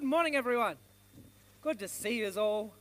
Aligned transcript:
Good 0.00 0.08
morning, 0.08 0.34
everyone. 0.34 0.76
Good 1.60 1.78
to 1.80 1.86
see 1.86 2.20
you 2.20 2.32
all. 2.38 2.72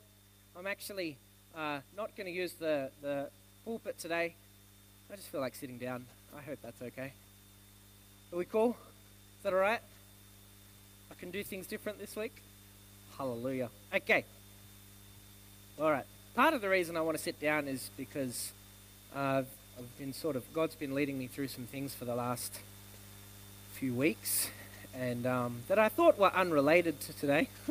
I'm 0.58 0.66
actually 0.66 1.17
uh, 1.53 1.79
not 1.97 2.15
going 2.15 2.27
to 2.27 2.31
use 2.31 2.53
the, 2.53 2.92
the 3.01 3.27
pulpit 3.65 3.99
today. 3.99 4.35
I 5.11 5.17
just 5.17 5.27
feel 5.27 5.42
like 5.42 5.53
sitting 5.53 5.77
down. 5.77 6.05
I 6.33 6.42
hope 6.42 6.59
that's 6.63 6.82
okay. 6.82 7.11
Are 8.32 8.38
we 8.38 8.45
cool? 8.45 8.70
Is 8.70 9.43
that 9.43 9.52
all 9.52 9.59
right? 9.59 9.82
I 11.11 11.16
can 11.16 11.29
do 11.29 11.43
things 11.43 11.68
different 11.68 12.00
this 12.00 12.16
week? 12.16 12.41
Hallelujah. 13.18 13.70
Okay. 13.94 14.24
All 15.78 15.92
right. 15.92 16.06
Part 16.36 16.54
of 16.54 16.62
the 16.62 16.70
reason 16.70 16.96
I 16.96 17.02
want 17.02 17.18
to 17.18 17.24
sit 17.24 17.38
down 17.42 17.68
is 17.68 17.92
because 17.98 18.54
uh, 19.14 19.44
I've 19.78 19.98
been 19.98 20.14
sort 20.14 20.38
of, 20.38 20.54
God's 20.54 20.76
been 20.76 20.96
leading 20.96 21.20
me 21.20 21.28
through 21.28 21.50
some 21.50 21.66
things 21.66 21.94
for 21.94 22.06
the 22.06 22.16
last 22.16 22.62
few 23.74 23.94
weeks 23.94 24.50
and 25.00 25.25
um, 25.25 25.61
that 25.70 25.79
I 25.79 25.88
thought 25.88 26.20
were 26.20 26.34
unrelated 26.36 26.99
to 27.02 27.13
today. 27.13 27.48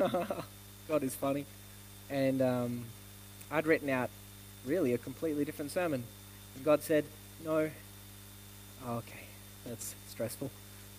God 0.89 1.03
is 1.03 1.15
funny. 1.15 1.45
And 2.09 2.41
um, 2.41 2.85
I'd 3.51 3.67
written 3.67 3.91
out 3.91 4.09
really 4.65 4.95
a 4.95 4.99
completely 4.99 5.45
different 5.45 5.71
sermon. 5.71 6.05
And 6.57 6.65
God 6.65 6.83
said, 6.83 7.05
No. 7.45 7.71
Oh, 8.87 8.97
okay, 8.97 9.25
that's 9.67 9.95
stressful. 10.09 10.51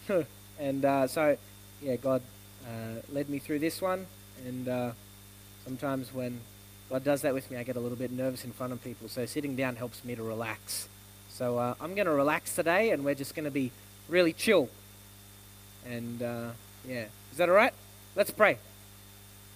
and 0.60 0.86
uh, 0.86 1.08
so, 1.08 1.38
yeah, 1.82 1.96
God 1.96 2.22
uh, 2.66 3.02
led 3.12 3.30
me 3.30 3.40
through 3.40 3.60
this 3.60 3.82
one. 3.82 4.06
And 4.46 4.68
uh, 4.68 4.92
sometimes 5.66 6.14
when 6.14 6.40
God 6.90 7.04
does 7.04 7.24
that 7.24 7.34
with 7.34 7.50
me, 7.50 7.58
I 7.58 7.64
get 7.64 7.76
a 7.76 7.80
little 7.80 7.98
bit 7.98 8.12
nervous 8.12 8.46
in 8.46 8.52
front 8.52 8.72
of 8.74 8.84
people. 8.84 9.08
So 9.08 9.26
sitting 9.26 9.56
down 9.56 9.78
helps 9.78 10.06
me 10.06 10.14
to 10.16 10.24
relax. 10.24 10.88
So 11.30 11.58
uh, 11.58 11.74
I'm 11.82 11.96
going 11.96 12.06
to 12.06 12.14
relax 12.14 12.54
today, 12.54 12.92
and 12.92 13.04
we're 13.04 13.16
just 13.16 13.34
going 13.34 13.46
to 13.46 13.52
be 13.52 13.72
really 14.10 14.34
chill 14.34 14.70
and 15.90 16.22
uh, 16.22 16.50
yeah, 16.88 17.06
is 17.32 17.38
that 17.38 17.50
all 17.50 17.56
right? 17.56 17.74
Let's 18.16 18.32
pray. 18.32 18.58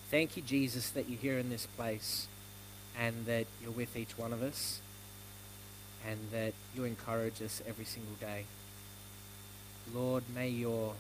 Thank 0.10 0.36
you, 0.36 0.44
Jesus, 0.44 0.90
that 0.92 1.10
you're 1.10 1.20
here 1.20 1.38
in 1.38 1.50
this 1.50 1.66
place 1.66 2.28
and 3.00 3.26
that 3.26 3.46
you're 3.62 3.72
with 3.72 3.96
each 3.96 4.18
one 4.18 4.34
of 4.34 4.42
us 4.42 4.82
and 6.08 6.20
that 6.32 6.54
you 6.76 6.84
encourage 6.84 7.42
us 7.42 7.62
every 7.68 7.86
single 7.86 8.16
day. 8.20 8.46
Lord, 9.94 10.24
may 10.34 10.50
your, 10.50 10.94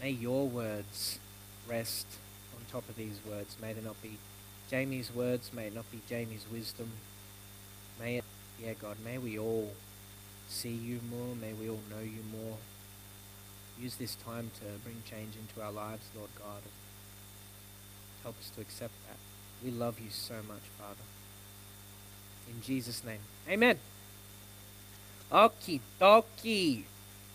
may 0.00 0.10
your 0.10 0.48
words 0.48 1.18
rest 1.68 2.06
on 2.54 2.64
top 2.70 2.88
of 2.88 2.96
these 2.96 3.18
words. 3.28 3.56
May 3.60 3.72
they 3.72 3.82
not 3.82 4.00
be 4.02 4.18
Jamie's 4.70 5.14
words, 5.14 5.50
may 5.52 5.66
it 5.66 5.74
not 5.74 5.90
be 5.90 6.00
Jamie's 6.08 6.44
wisdom. 6.50 6.90
May 8.00 8.16
it, 8.16 8.24
yeah, 8.62 8.72
God, 8.80 8.96
may 9.04 9.18
we 9.18 9.38
all 9.38 9.72
see 10.48 10.74
you 10.74 11.00
more, 11.10 11.34
may 11.36 11.52
we 11.52 11.68
all 11.68 11.80
know 11.90 12.02
you 12.02 12.22
more 12.32 12.56
use 13.80 13.96
this 13.96 14.14
time 14.16 14.50
to 14.60 14.66
bring 14.84 15.02
change 15.08 15.34
into 15.36 15.64
our 15.64 15.72
lives, 15.72 16.06
Lord 16.16 16.30
God. 16.38 16.62
Help 18.22 18.36
us 18.38 18.50
to 18.56 18.60
accept 18.60 18.92
that. 19.08 19.16
We 19.64 19.70
love 19.70 20.00
you 20.00 20.10
so 20.10 20.34
much, 20.48 20.62
Father. 20.78 21.02
In 22.48 22.62
Jesus' 22.62 23.04
name. 23.04 23.20
Amen. 23.48 23.78
Okie 25.32 25.80
dokie. 26.00 26.84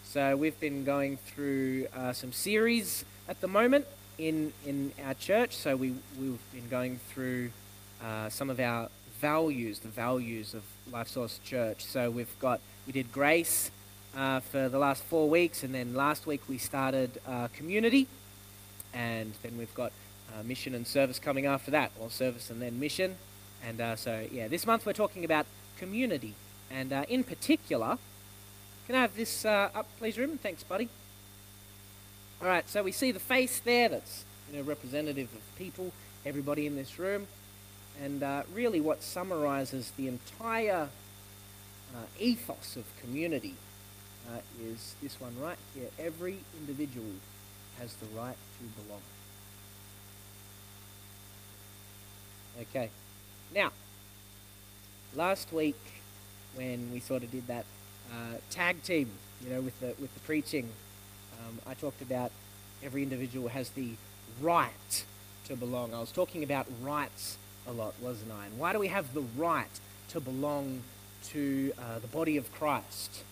So 0.04 0.36
we've 0.36 0.60
been 0.60 0.84
going 0.84 1.18
through 1.18 1.88
uh, 1.96 2.14
some 2.14 2.32
series 2.32 3.06
at 3.28 3.40
the 3.42 3.48
moment 3.48 3.86
in, 4.18 4.54
in 4.66 4.92
our 5.06 5.14
church. 5.14 5.56
So 5.56 5.76
we, 5.76 5.96
we've 6.20 6.40
been 6.54 6.70
going 6.70 7.00
through 7.10 7.52
uh, 8.04 8.30
some 8.30 8.50
of 8.50 8.60
our 8.60 8.90
values, 9.20 9.80
the 9.80 9.88
values 9.88 10.54
of 10.54 10.64
Life 10.92 11.08
Source 11.08 11.40
Church. 11.44 11.86
So 11.86 12.10
we've 12.10 12.40
got, 12.40 12.60
we 12.88 12.94
did 12.94 13.12
grace, 13.12 13.72
uh, 14.16 14.40
for 14.40 14.70
the 14.70 14.80
last 14.80 15.04
four 15.04 15.30
weeks, 15.30 15.64
and 15.64 15.74
then 15.74 15.94
last 15.94 16.26
week 16.26 16.42
we 16.48 16.58
started 16.58 17.20
uh, 17.28 17.48
community, 17.50 18.08
and 18.94 19.34
then 19.42 19.58
we've 19.58 19.74
got 19.74 19.92
uh, 20.34 20.44
mission 20.44 20.76
and 20.76 20.86
service 20.86 21.20
coming 21.20 21.46
after 21.46 21.72
that, 21.72 21.92
or 22.00 22.10
service 22.10 22.50
and 22.50 22.62
then 22.62 22.80
mission. 22.80 23.16
And 23.66 23.80
uh, 23.80 23.96
so, 23.96 24.26
yeah, 24.32 24.48
this 24.48 24.66
month 24.66 24.86
we're 24.86 24.94
talking 24.94 25.24
about 25.24 25.46
community, 25.78 26.34
and 26.70 26.92
uh, 26.92 27.06
in 27.08 27.24
particular, 27.24 27.98
can 28.88 28.96
I 28.96 29.02
have 29.02 29.16
this 29.16 29.46
uh, 29.46 29.70
up, 29.74 29.88
please, 29.98 30.18
Ruben? 30.18 30.38
Thanks, 30.38 30.64
buddy. 30.64 30.90
All 32.42 32.48
right, 32.48 32.68
so 32.68 32.84
we 32.84 32.92
see 32.92 33.12
the 33.12 33.20
face 33.20 33.60
there 33.60 33.88
that's 33.88 34.26
you 34.52 34.58
know 34.58 34.64
representative 34.64 35.30
of 35.34 35.58
people, 35.58 35.94
everybody 36.26 36.66
in 36.66 36.76
this 36.76 37.00
room, 37.00 37.28
and 38.02 38.24
really 38.54 38.82
what 38.82 39.04
summarizes 39.04 39.92
the 39.96 40.08
entire 40.08 40.90
ethos 42.20 42.76
of 42.78 42.86
community 43.02 43.54
uh, 44.30 44.40
is 44.62 44.96
this 45.02 45.20
one 45.20 45.36
right 45.42 45.58
here. 45.76 45.90
Every 46.00 46.38
individual 46.60 47.14
has 47.80 47.94
the 47.96 48.06
right 48.18 48.36
to 48.36 48.84
belong. 48.84 49.02
Okay. 52.62 52.90
Now, 53.54 53.72
last 55.16 55.52
week 55.52 55.80
when 56.56 56.92
we 56.92 57.00
sort 57.00 57.24
of 57.24 57.32
did 57.32 57.48
that 57.48 57.66
uh, 58.12 58.36
tag 58.50 58.84
team, 58.84 59.10
you 59.44 59.50
know, 59.50 59.62
with 59.62 59.80
the 59.80 59.96
with 60.00 60.14
the 60.14 60.20
preaching, 60.22 60.70
um, 61.40 61.60
I 61.66 61.74
talked 61.74 62.02
about 62.02 62.32
every 62.84 63.04
individual 63.04 63.50
has 63.50 63.70
the 63.70 63.92
right 64.42 65.06
to 65.46 65.56
belong. 65.56 65.94
I 65.94 66.00
was 66.00 66.12
talking 66.12 66.44
about 66.44 66.68
rights 66.82 67.38
a 67.68 67.72
lot, 67.72 67.94
wasn't 68.02 68.32
I? 68.32 68.46
And 68.48 68.60
why 68.60 68.74
do 68.74 68.80
we 68.80 68.88
have 68.88 69.14
the 69.14 69.24
right 69.38 69.80
to 70.10 70.20
belong 70.20 70.82
to 71.30 71.74
uh, 71.78 72.00
the 72.00 72.08
body 72.08 72.38
of 72.38 72.52
Christ? 72.52 73.24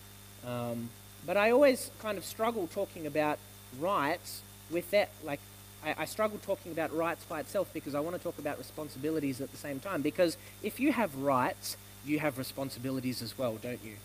Um, 0.46 0.90
but 1.26 1.36
I 1.36 1.50
always 1.50 1.90
kind 2.00 2.18
of 2.18 2.24
struggle 2.24 2.66
talking 2.66 3.06
about 3.06 3.38
rights 3.78 4.42
with 4.70 4.90
that. 4.90 5.10
Like, 5.22 5.40
I, 5.84 5.94
I 5.98 6.04
struggle 6.04 6.38
talking 6.38 6.72
about 6.72 6.94
rights 6.94 7.24
by 7.24 7.40
itself 7.40 7.70
because 7.72 7.94
I 7.94 8.00
want 8.00 8.16
to 8.16 8.22
talk 8.22 8.38
about 8.38 8.58
responsibilities 8.58 9.40
at 9.40 9.50
the 9.50 9.56
same 9.56 9.80
time. 9.80 10.02
Because 10.02 10.36
if 10.62 10.80
you 10.80 10.92
have 10.92 11.14
rights, 11.16 11.76
you 12.04 12.18
have 12.20 12.38
responsibilities 12.38 13.22
as 13.22 13.36
well, 13.36 13.58
don't 13.62 13.84
you? 13.84 13.96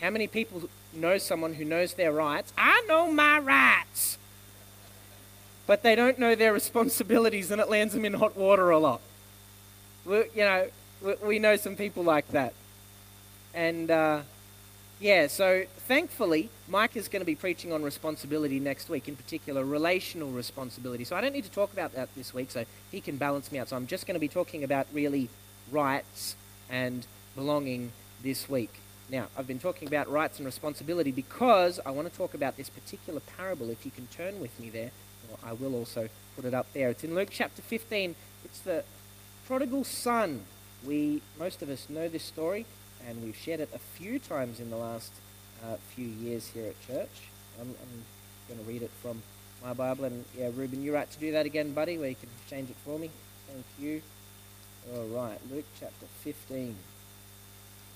How 0.00 0.10
many 0.10 0.26
people 0.26 0.68
know 0.92 1.18
someone 1.18 1.54
who 1.54 1.64
knows 1.64 1.94
their 1.94 2.12
rights? 2.12 2.52
I 2.56 2.84
know 2.88 3.10
my 3.10 3.38
rights. 3.38 4.18
But 5.66 5.82
they 5.82 5.94
don't 5.94 6.18
know 6.18 6.34
their 6.34 6.52
responsibilities 6.62 7.50
and 7.50 7.60
it 7.60 7.68
lands 7.68 7.94
them 7.94 8.04
in 8.04 8.14
hot 8.14 8.36
water 8.36 8.70
a 8.70 8.78
lot. 8.78 9.00
We, 10.04 10.16
you 10.34 10.44
know, 10.44 10.68
we, 11.02 11.14
we 11.26 11.38
know 11.38 11.56
some 11.56 11.76
people 11.76 12.04
like 12.04 12.28
that. 12.28 12.52
And, 13.54 13.90
uh, 13.90 14.22
yeah, 15.00 15.26
so 15.26 15.64
thankfully, 15.88 16.50
Mike 16.68 16.96
is 16.96 17.08
going 17.08 17.20
to 17.20 17.26
be 17.26 17.34
preaching 17.34 17.72
on 17.72 17.82
responsibility 17.82 18.60
next 18.60 18.88
week, 18.88 19.08
in 19.08 19.16
particular, 19.16 19.64
relational 19.64 20.30
responsibility. 20.30 21.04
So 21.04 21.16
I 21.16 21.20
don't 21.20 21.32
need 21.32 21.44
to 21.44 21.50
talk 21.50 21.72
about 21.72 21.94
that 21.94 22.14
this 22.14 22.32
week, 22.32 22.50
so 22.50 22.64
he 22.90 23.00
can 23.00 23.16
balance 23.16 23.50
me 23.50 23.58
out. 23.58 23.68
So 23.68 23.76
I'm 23.76 23.86
just 23.86 24.06
going 24.06 24.14
to 24.14 24.20
be 24.20 24.28
talking 24.28 24.62
about 24.62 24.86
really 24.92 25.28
rights 25.70 26.36
and 26.70 27.06
belonging 27.34 27.92
this 28.22 28.48
week. 28.48 28.72
Now, 29.10 29.26
I've 29.36 29.46
been 29.46 29.58
talking 29.58 29.88
about 29.88 30.10
rights 30.10 30.38
and 30.38 30.46
responsibility 30.46 31.10
because 31.10 31.80
I 31.84 31.90
want 31.90 32.10
to 32.10 32.16
talk 32.16 32.32
about 32.32 32.56
this 32.56 32.70
particular 32.70 33.20
parable. 33.36 33.70
If 33.70 33.84
you 33.84 33.90
can 33.90 34.06
turn 34.06 34.40
with 34.40 34.58
me 34.58 34.70
there, 34.70 34.90
I 35.44 35.52
will 35.52 35.74
also 35.74 36.08
put 36.36 36.44
it 36.44 36.54
up 36.54 36.72
there. 36.72 36.88
It's 36.88 37.04
in 37.04 37.14
Luke 37.14 37.28
chapter 37.30 37.62
15. 37.62 38.14
It's 38.44 38.60
the 38.60 38.84
prodigal 39.46 39.84
son. 39.84 40.44
We, 40.86 41.20
most 41.38 41.62
of 41.62 41.68
us 41.68 41.88
know 41.90 42.08
this 42.08 42.22
story 42.22 42.64
and 43.08 43.22
we've 43.22 43.36
shared 43.36 43.60
it 43.60 43.68
a 43.74 43.78
few 43.78 44.18
times 44.18 44.60
in 44.60 44.70
the 44.70 44.76
last 44.76 45.12
uh, 45.62 45.76
few 45.94 46.06
years 46.06 46.48
here 46.48 46.66
at 46.66 46.86
church. 46.86 47.28
I'm, 47.60 47.68
I'm 47.68 48.04
going 48.48 48.60
to 48.60 48.70
read 48.70 48.82
it 48.82 48.90
from 49.02 49.22
my 49.62 49.72
Bible, 49.72 50.04
and 50.04 50.24
yeah, 50.36 50.50
Ruben, 50.54 50.82
you're 50.82 50.94
right 50.94 51.10
to 51.10 51.18
do 51.18 51.32
that 51.32 51.46
again, 51.46 51.72
buddy, 51.72 51.98
where 51.98 52.08
you 52.08 52.16
can 52.16 52.28
change 52.48 52.70
it 52.70 52.76
for 52.84 52.98
me. 52.98 53.10
Thank 53.46 53.64
you. 53.78 54.02
All 54.94 55.06
right, 55.06 55.38
Luke 55.50 55.64
chapter 55.78 56.06
15, 56.22 56.76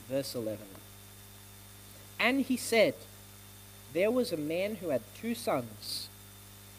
verse 0.09 0.35
11. 0.35 0.59
And 2.19 2.43
he 2.43 2.57
said, 2.57 2.95
There 3.93 4.11
was 4.11 4.33
a 4.33 4.37
man 4.37 4.77
who 4.77 4.89
had 4.89 5.03
two 5.21 5.35
sons, 5.35 6.09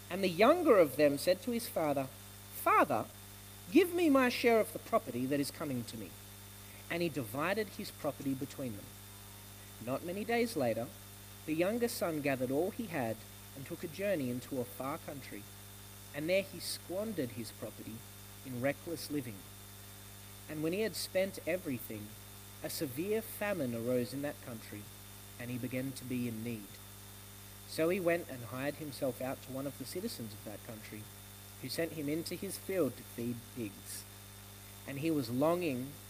and 0.09 0.23
the 0.23 0.29
younger 0.29 0.78
of 0.78 0.95
them 0.95 1.18
said 1.18 1.41
to 1.44 1.51
his 1.51 1.68
father, 1.68 2.07
Father, 2.56 3.06
give 3.71 3.94
me 3.94 4.09
my 4.09 4.30
share 4.30 4.59
of 4.59 4.74
the 4.74 4.80
property 4.80 5.25
that 5.27 5.39
is 5.39 5.51
coming 5.51 5.83
to 5.86 5.98
me 5.98 6.09
and 6.89 7.01
he 7.01 7.09
divided 7.09 7.68
his 7.77 7.91
property 7.91 8.33
between 8.33 8.74
them. 8.74 8.86
Not 9.86 10.06
many 10.06 10.24
days 10.24 10.56
later, 10.56 10.88
the 11.45 11.53
younger 11.53 11.88
son 11.88 12.21
gathered 12.21 12.51
all 12.51 12.71
he 12.71 12.86
had 12.86 13.15
and 13.56 13.65
took 13.65 13.83
a 13.83 13.88
journey 13.88 14.30
into 14.30 14.59
a 14.59 14.65
far 14.65 14.97
country, 15.00 15.44
and 16.15 16.30
there 16.30 16.44
he 16.44 16.59
squandered 16.59 17.31
his 17.31 17.51
property 17.51 17.95
in 18.45 18.62
reckless 18.62 19.12
living. 19.12 19.36
And 20.50 20.63
when 20.63 20.74
he 20.74 20.81
had 20.81 20.95
spent 20.95 21.39
everything, 21.45 22.07
a 22.63 22.69
severe 22.69 23.21
famine 23.21 23.75
arose 23.75 24.13
in 24.13 24.21
that 24.24 24.45
country, 24.45 24.81
and 25.39 25.50
he 25.50 25.57
began 25.57 25.92
to 25.94 26.03
be 26.03 26.27
in 26.27 26.44
need. 26.44 26.68
So 27.68 27.89
he 27.89 28.00
went 28.00 28.27
and 28.30 28.39
hired 28.51 28.75
himself 28.75 29.21
out 29.21 29.42
to 29.44 29.51
one 29.51 29.68
of 29.68 29.77
the 29.77 29.85
citizens 29.85 30.33
of 30.33 30.44
that 30.45 30.65
country, 30.65 31.03
who 31.62 31.69
sent 31.69 31.94
him 31.94 32.09
into 32.09 32.35
his 32.35 32.57
field 32.57 32.97
to 32.97 33.03
feed 33.15 33.35
pigs. 33.56 34.03
And 34.88 35.00
he 35.00 35.12
was 35.12 35.30
longing 35.30 35.88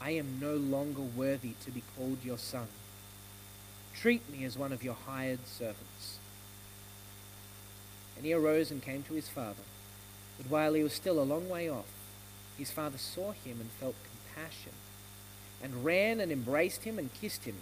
I 0.00 0.10
am 0.10 0.38
no 0.40 0.54
longer 0.54 1.02
worthy 1.02 1.54
to 1.64 1.70
be 1.70 1.82
called 1.96 2.18
your 2.24 2.38
son. 2.38 2.68
Treat 3.94 4.30
me 4.30 4.44
as 4.44 4.56
one 4.56 4.72
of 4.72 4.84
your 4.84 4.96
hired 5.06 5.46
servants. 5.46 6.18
And 8.16 8.24
he 8.24 8.32
arose 8.32 8.70
and 8.70 8.82
came 8.82 9.02
to 9.04 9.14
his 9.14 9.28
father. 9.28 9.62
But 10.36 10.50
while 10.50 10.74
he 10.74 10.82
was 10.82 10.92
still 10.92 11.20
a 11.20 11.24
long 11.24 11.48
way 11.48 11.68
off, 11.68 11.86
his 12.56 12.70
father 12.70 12.98
saw 12.98 13.32
him 13.32 13.60
and 13.60 13.70
felt 13.70 13.94
compassion, 14.34 14.72
and 15.62 15.84
ran 15.84 16.20
and 16.20 16.30
embraced 16.30 16.84
him 16.84 16.98
and 16.98 17.12
kissed 17.12 17.44
him. 17.44 17.56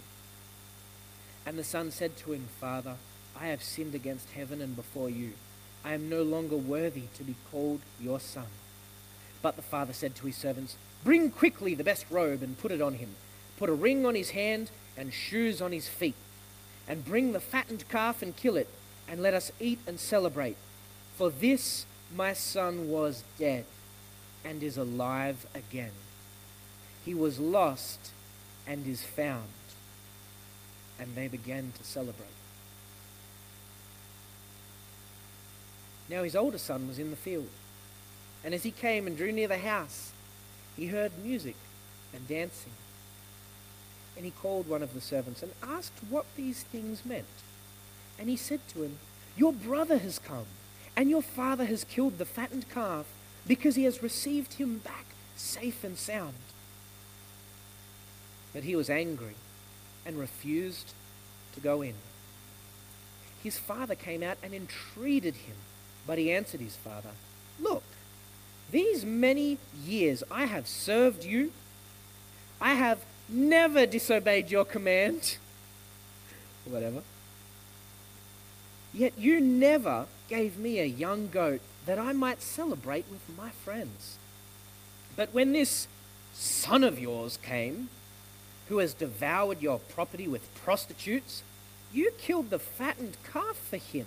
And 1.45 1.57
the 1.57 1.63
son 1.63 1.91
said 1.91 2.17
to 2.17 2.33
him, 2.33 2.47
Father, 2.59 2.95
I 3.39 3.47
have 3.47 3.63
sinned 3.63 3.95
against 3.95 4.31
heaven 4.31 4.61
and 4.61 4.75
before 4.75 5.09
you. 5.09 5.33
I 5.85 5.93
am 5.93 6.09
no 6.09 6.23
longer 6.23 6.57
worthy 6.57 7.03
to 7.15 7.23
be 7.23 7.35
called 7.51 7.81
your 7.99 8.19
son. 8.19 8.47
But 9.41 9.55
the 9.55 9.61
father 9.61 9.93
said 9.93 10.15
to 10.15 10.25
his 10.25 10.35
servants, 10.35 10.75
Bring 11.03 11.31
quickly 11.31 11.75
the 11.75 11.83
best 11.83 12.05
robe 12.09 12.41
and 12.41 12.59
put 12.59 12.71
it 12.71 12.81
on 12.81 12.95
him. 12.95 13.15
Put 13.57 13.69
a 13.69 13.73
ring 13.73 14.05
on 14.05 14.15
his 14.15 14.31
hand 14.31 14.71
and 14.97 15.13
shoes 15.13 15.61
on 15.61 15.71
his 15.71 15.87
feet. 15.87 16.15
And 16.87 17.05
bring 17.05 17.33
the 17.33 17.39
fattened 17.39 17.87
calf 17.89 18.21
and 18.21 18.35
kill 18.35 18.55
it, 18.55 18.69
and 19.07 19.21
let 19.21 19.33
us 19.33 19.51
eat 19.59 19.79
and 19.85 19.99
celebrate. 19.99 20.57
For 21.15 21.29
this 21.29 21.85
my 22.15 22.33
son 22.33 22.89
was 22.89 23.23
dead 23.37 23.65
and 24.45 24.63
is 24.63 24.77
alive 24.77 25.45
again. 25.53 25.91
He 27.03 27.13
was 27.13 27.39
lost 27.39 28.11
and 28.65 28.85
is 28.87 29.03
found. 29.03 29.43
And 30.99 31.15
they 31.15 31.27
began 31.27 31.73
to 31.77 31.83
celebrate. 31.83 32.27
Now 36.09 36.23
his 36.23 36.35
older 36.35 36.57
son 36.57 36.87
was 36.87 36.99
in 36.99 37.09
the 37.09 37.17
field. 37.17 37.49
And 38.43 38.53
as 38.53 38.63
he 38.63 38.71
came 38.71 39.07
and 39.07 39.17
drew 39.17 39.31
near 39.31 39.47
the 39.47 39.57
house, 39.57 40.11
he 40.77 40.87
heard 40.87 41.11
music 41.23 41.55
and 42.13 42.27
dancing. 42.27 42.71
And 44.15 44.23
he 44.23 44.31
called 44.31 44.69
one 44.69 44.83
of 44.83 44.93
the 44.93 45.01
servants 45.01 45.43
and 45.43 45.51
asked 45.61 45.99
what 46.09 46.25
these 46.35 46.63
things 46.63 47.05
meant. 47.05 47.25
And 48.19 48.29
he 48.29 48.37
said 48.37 48.61
to 48.69 48.83
him, 48.83 48.97
Your 49.35 49.53
brother 49.53 49.97
has 49.97 50.19
come, 50.19 50.45
and 50.95 51.09
your 51.09 51.21
father 51.21 51.65
has 51.65 51.83
killed 51.83 52.17
the 52.17 52.25
fattened 52.25 52.69
calf 52.69 53.05
because 53.45 53.75
he 53.75 53.83
has 53.83 54.01
received 54.03 54.53
him 54.53 54.77
back 54.79 55.05
safe 55.35 55.83
and 55.83 55.97
sound. 55.97 56.33
But 58.53 58.63
he 58.63 58.75
was 58.75 58.89
angry 58.89 59.35
and 60.05 60.17
refused 60.17 60.93
to 61.53 61.59
go 61.59 61.81
in. 61.81 61.93
His 63.43 63.57
father 63.57 63.95
came 63.95 64.23
out 64.23 64.37
and 64.41 64.53
entreated 64.53 65.35
him, 65.35 65.55
but 66.05 66.17
he 66.17 66.31
answered 66.31 66.61
his 66.61 66.75
father, 66.75 67.11
Look, 67.59 67.83
these 68.71 69.05
many 69.05 69.57
years 69.85 70.23
I 70.29 70.45
have 70.45 70.67
served 70.67 71.23
you. 71.23 71.51
I 72.59 72.73
have 72.73 72.99
never 73.29 73.85
disobeyed 73.85 74.51
your 74.51 74.65
command. 74.65 75.37
Whatever. 76.65 77.01
Yet 78.93 79.13
you 79.17 79.39
never 79.39 80.07
gave 80.27 80.57
me 80.57 80.79
a 80.79 80.85
young 80.85 81.29
goat 81.29 81.61
that 81.85 81.99
I 81.99 82.13
might 82.13 82.41
celebrate 82.41 83.05
with 83.09 83.21
my 83.37 83.49
friends. 83.49 84.17
But 85.15 85.33
when 85.33 85.53
this 85.53 85.87
son 86.33 86.83
of 86.83 86.99
yours 86.99 87.37
came, 87.37 87.89
who 88.67 88.79
has 88.79 88.93
devoured 88.93 89.61
your 89.61 89.79
property 89.79 90.27
with 90.27 90.53
prostitutes, 90.55 91.41
you 91.93 92.11
killed 92.17 92.49
the 92.49 92.59
fattened 92.59 93.17
calf 93.31 93.55
for 93.55 93.77
him. 93.77 94.05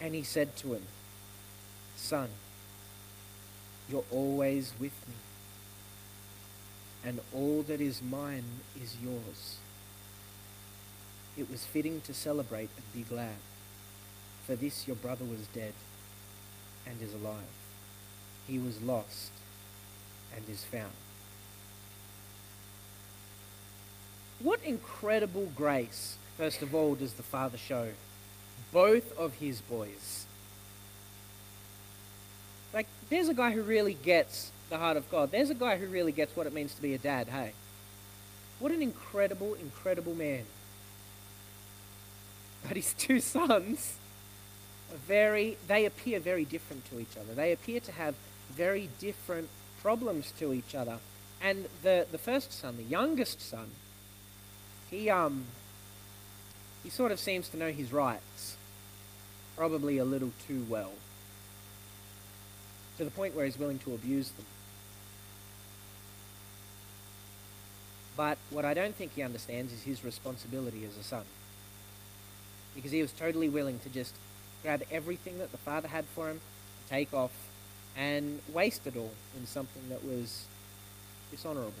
And 0.00 0.14
he 0.14 0.22
said 0.22 0.56
to 0.56 0.74
him, 0.74 0.82
Son, 1.96 2.28
you're 3.90 4.04
always 4.10 4.72
with 4.80 4.92
me, 5.08 5.14
and 7.04 7.20
all 7.34 7.62
that 7.62 7.80
is 7.80 8.00
mine 8.02 8.44
is 8.82 8.96
yours. 9.02 9.58
It 11.36 11.50
was 11.50 11.64
fitting 11.64 12.00
to 12.02 12.14
celebrate 12.14 12.70
and 12.76 12.92
be 12.92 13.02
glad, 13.02 13.36
for 14.46 14.54
this 14.54 14.86
your 14.86 14.96
brother 14.96 15.24
was 15.24 15.46
dead 15.48 15.74
and 16.86 17.00
is 17.02 17.12
alive. 17.12 17.42
He 18.46 18.58
was 18.58 18.80
lost 18.82 19.32
and 20.34 20.44
is 20.48 20.64
found. 20.64 20.92
What 24.40 24.60
incredible 24.64 25.50
grace, 25.56 26.16
first 26.36 26.62
of 26.62 26.74
all, 26.74 26.94
does 26.94 27.14
the 27.14 27.22
Father 27.22 27.56
show 27.56 27.88
both 28.72 29.16
of 29.16 29.34
his 29.34 29.60
boys? 29.60 30.26
Like, 32.74 32.88
there's 33.08 33.28
a 33.28 33.34
guy 33.34 33.52
who 33.52 33.62
really 33.62 33.94
gets 33.94 34.50
the 34.68 34.78
heart 34.78 34.96
of 34.96 35.08
God. 35.08 35.30
There's 35.30 35.50
a 35.50 35.54
guy 35.54 35.76
who 35.76 35.86
really 35.86 36.10
gets 36.10 36.34
what 36.36 36.48
it 36.48 36.52
means 36.52 36.74
to 36.74 36.82
be 36.82 36.92
a 36.92 36.98
dad, 36.98 37.28
hey? 37.28 37.52
What 38.58 38.72
an 38.72 38.82
incredible, 38.82 39.54
incredible 39.54 40.14
man. 40.14 40.44
But 42.66 42.76
his 42.76 42.92
two 42.94 43.20
sons 43.20 43.96
are 44.92 44.98
very, 45.06 45.56
they 45.68 45.84
appear 45.84 46.18
very 46.18 46.44
different 46.44 46.84
to 46.90 46.98
each 46.98 47.16
other. 47.16 47.32
They 47.32 47.52
appear 47.52 47.78
to 47.78 47.92
have 47.92 48.16
very 48.50 48.90
different 48.98 49.48
problems 49.80 50.32
to 50.40 50.52
each 50.52 50.74
other. 50.74 50.98
And 51.40 51.66
the, 51.82 52.06
the 52.10 52.18
first 52.18 52.52
son, 52.52 52.76
the 52.76 52.82
youngest 52.82 53.40
son, 53.40 53.70
he, 54.90 55.10
um, 55.10 55.44
he 56.82 56.90
sort 56.90 57.12
of 57.12 57.20
seems 57.20 57.48
to 57.50 57.56
know 57.56 57.70
his 57.70 57.92
rights, 57.92 58.56
probably 59.56 59.98
a 59.98 60.04
little 60.04 60.32
too 60.48 60.66
well 60.68 60.92
to 62.98 63.04
the 63.04 63.10
point 63.10 63.34
where 63.34 63.44
he's 63.44 63.58
willing 63.58 63.78
to 63.80 63.94
abuse 63.94 64.30
them. 64.30 64.46
But 68.16 68.38
what 68.50 68.64
I 68.64 68.74
don't 68.74 68.94
think 68.94 69.14
he 69.14 69.22
understands 69.22 69.72
is 69.72 69.82
his 69.82 70.04
responsibility 70.04 70.84
as 70.84 70.96
a 70.96 71.02
son. 71.02 71.24
Because 72.74 72.92
he 72.92 73.02
was 73.02 73.12
totally 73.12 73.48
willing 73.48 73.80
to 73.80 73.88
just 73.88 74.14
grab 74.62 74.82
everything 74.90 75.38
that 75.38 75.50
the 75.50 75.58
father 75.58 75.88
had 75.88 76.04
for 76.06 76.28
him, 76.28 76.40
take 76.88 77.12
off, 77.12 77.32
and 77.96 78.40
waste 78.52 78.86
it 78.86 78.96
all 78.96 79.12
in 79.36 79.46
something 79.46 79.82
that 79.88 80.04
was 80.04 80.46
dishonorable. 81.30 81.72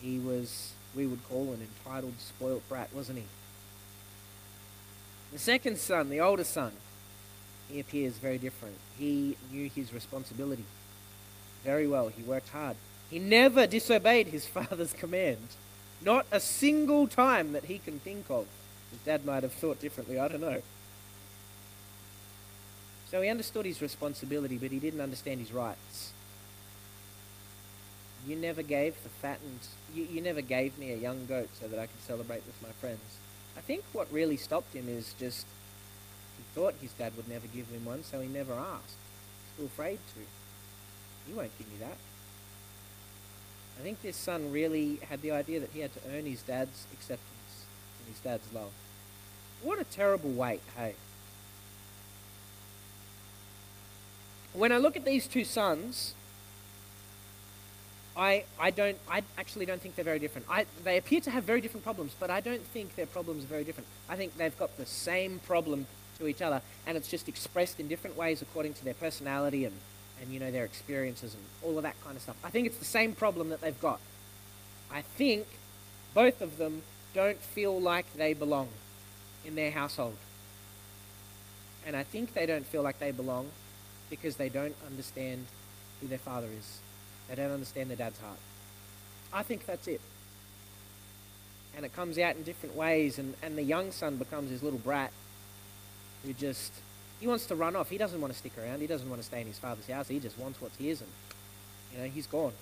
He 0.00 0.18
was, 0.18 0.72
we 0.94 1.06
would 1.06 1.26
call 1.28 1.52
an 1.52 1.60
entitled, 1.60 2.14
spoilt 2.18 2.68
brat, 2.68 2.90
wasn't 2.92 3.18
he? 3.18 3.24
The 5.32 5.38
second 5.38 5.78
son, 5.78 6.08
the 6.08 6.20
older 6.20 6.44
son, 6.44 6.72
he 7.70 7.80
appears 7.80 8.14
very 8.14 8.38
different. 8.38 8.76
He 8.98 9.36
knew 9.52 9.68
his 9.68 9.92
responsibility 9.92 10.64
very 11.64 11.86
well. 11.86 12.08
He 12.08 12.22
worked 12.22 12.48
hard. 12.50 12.76
He 13.10 13.18
never 13.18 13.66
disobeyed 13.66 14.28
his 14.28 14.46
father's 14.56 14.92
command. 14.92 15.48
Not 16.00 16.26
a 16.30 16.40
single 16.40 17.08
time 17.08 17.52
that 17.52 17.64
he 17.64 17.78
can 17.78 17.98
think 18.00 18.26
of. 18.30 18.46
His 18.90 19.00
dad 19.00 19.26
might 19.26 19.42
have 19.42 19.52
thought 19.52 19.80
differently, 19.80 20.18
I 20.18 20.28
don't 20.28 20.40
know. 20.40 20.62
So 23.10 23.22
he 23.22 23.28
understood 23.28 23.66
his 23.66 23.80
responsibility, 23.80 24.58
but 24.58 24.70
he 24.70 24.78
didn't 24.78 25.00
understand 25.00 25.40
his 25.40 25.52
rights. 25.52 26.12
You 28.26 28.36
never 28.36 28.62
gave 28.62 29.02
the 29.02 29.08
fattened, 29.08 29.60
you, 29.94 30.04
you 30.04 30.20
never 30.20 30.42
gave 30.42 30.78
me 30.78 30.92
a 30.92 30.96
young 30.96 31.26
goat 31.26 31.48
so 31.58 31.68
that 31.68 31.78
I 31.78 31.86
could 31.86 32.02
celebrate 32.06 32.44
with 32.46 32.60
my 32.62 32.70
friends. 32.80 33.18
I 33.56 33.60
think 33.60 33.84
what 33.92 34.12
really 34.12 34.36
stopped 34.36 34.74
him 34.74 34.88
is 34.88 35.14
just 35.18 35.46
thought 36.54 36.74
his 36.80 36.92
dad 36.92 37.16
would 37.16 37.28
never 37.28 37.46
give 37.46 37.68
him 37.68 37.84
one, 37.84 38.02
so 38.04 38.20
he 38.20 38.28
never 38.28 38.52
asked. 38.52 38.96
Still 39.54 39.66
afraid 39.66 39.98
to. 40.14 40.20
He 41.26 41.34
won't 41.34 41.56
give 41.58 41.68
me 41.68 41.78
that. 41.80 41.96
I 43.78 43.82
think 43.82 44.02
this 44.02 44.16
son 44.16 44.50
really 44.50 44.98
had 45.08 45.22
the 45.22 45.30
idea 45.30 45.60
that 45.60 45.70
he 45.72 45.80
had 45.80 45.92
to 45.94 46.00
earn 46.12 46.24
his 46.24 46.42
dad's 46.42 46.86
acceptance 46.92 47.64
and 48.00 48.12
his 48.12 48.20
dad's 48.20 48.52
love. 48.52 48.70
What 49.62 49.78
a 49.78 49.84
terrible 49.84 50.30
weight, 50.30 50.62
hey? 50.76 50.94
When 54.52 54.72
I 54.72 54.78
look 54.78 54.96
at 54.96 55.04
these 55.04 55.26
two 55.26 55.44
sons, 55.44 56.14
I, 58.16 58.44
I 58.58 58.72
don't 58.72 58.98
I 59.08 59.22
actually 59.36 59.64
don't 59.64 59.80
think 59.80 59.94
they're 59.94 60.04
very 60.04 60.18
different. 60.18 60.48
I, 60.50 60.66
they 60.82 60.96
appear 60.96 61.20
to 61.20 61.30
have 61.30 61.44
very 61.44 61.60
different 61.60 61.84
problems, 61.84 62.16
but 62.18 62.30
I 62.30 62.40
don't 62.40 62.62
think 62.62 62.96
their 62.96 63.06
problems 63.06 63.44
are 63.44 63.48
very 63.48 63.62
different. 63.62 63.86
I 64.08 64.16
think 64.16 64.36
they've 64.36 64.58
got 64.58 64.76
the 64.76 64.86
same 64.86 65.38
problem 65.46 65.86
to 66.18 66.26
each 66.26 66.42
other, 66.42 66.60
and 66.86 66.96
it's 66.96 67.08
just 67.08 67.28
expressed 67.28 67.80
in 67.80 67.88
different 67.88 68.16
ways 68.16 68.42
according 68.42 68.74
to 68.74 68.84
their 68.84 68.94
personality 68.94 69.64
and, 69.64 69.74
and 70.20 70.32
you 70.32 70.40
know 70.40 70.50
their 70.50 70.64
experiences 70.64 71.34
and 71.34 71.42
all 71.62 71.76
of 71.76 71.82
that 71.84 71.94
kind 72.04 72.16
of 72.16 72.22
stuff. 72.22 72.36
I 72.44 72.50
think 72.50 72.66
it's 72.66 72.78
the 72.78 72.84
same 72.84 73.12
problem 73.14 73.50
that 73.50 73.60
they've 73.60 73.80
got. 73.80 74.00
I 74.90 75.02
think 75.02 75.46
both 76.14 76.40
of 76.40 76.58
them 76.58 76.82
don't 77.14 77.38
feel 77.38 77.80
like 77.80 78.06
they 78.16 78.34
belong 78.34 78.68
in 79.44 79.54
their 79.54 79.70
household. 79.70 80.16
And 81.86 81.96
I 81.96 82.02
think 82.02 82.34
they 82.34 82.46
don't 82.46 82.66
feel 82.66 82.82
like 82.82 82.98
they 82.98 83.12
belong 83.12 83.48
because 84.10 84.36
they 84.36 84.48
don't 84.48 84.74
understand 84.86 85.46
who 86.00 86.08
their 86.08 86.18
father 86.18 86.48
is. 86.58 86.80
They 87.28 87.34
don't 87.34 87.50
understand 87.50 87.90
their 87.90 87.96
dad's 87.96 88.20
heart. 88.20 88.38
I 89.32 89.42
think 89.42 89.66
that's 89.66 89.86
it. 89.86 90.00
And 91.76 91.84
it 91.84 91.94
comes 91.94 92.18
out 92.18 92.36
in 92.36 92.42
different 92.42 92.74
ways, 92.74 93.18
and, 93.18 93.34
and 93.42 93.56
the 93.56 93.62
young 93.62 93.92
son 93.92 94.16
becomes 94.16 94.50
his 94.50 94.62
little 94.62 94.78
brat 94.78 95.12
who 96.28 96.34
just, 96.34 96.72
he 97.20 97.26
wants 97.26 97.46
to 97.46 97.54
run 97.56 97.74
off. 97.74 97.88
He 97.88 97.96
doesn't 97.96 98.20
want 98.20 98.32
to 98.32 98.38
stick 98.38 98.52
around. 98.58 98.80
He 98.80 98.86
doesn't 98.86 99.08
want 99.08 99.20
to 99.22 99.26
stay 99.26 99.40
in 99.40 99.46
his 99.46 99.58
father's 99.58 99.86
house. 99.86 100.08
He 100.08 100.20
just 100.20 100.38
wants 100.38 100.60
what's 100.60 100.76
his, 100.76 101.00
and, 101.00 101.10
you 101.92 102.02
know, 102.02 102.04
he's 102.04 102.26
gone. 102.26 102.52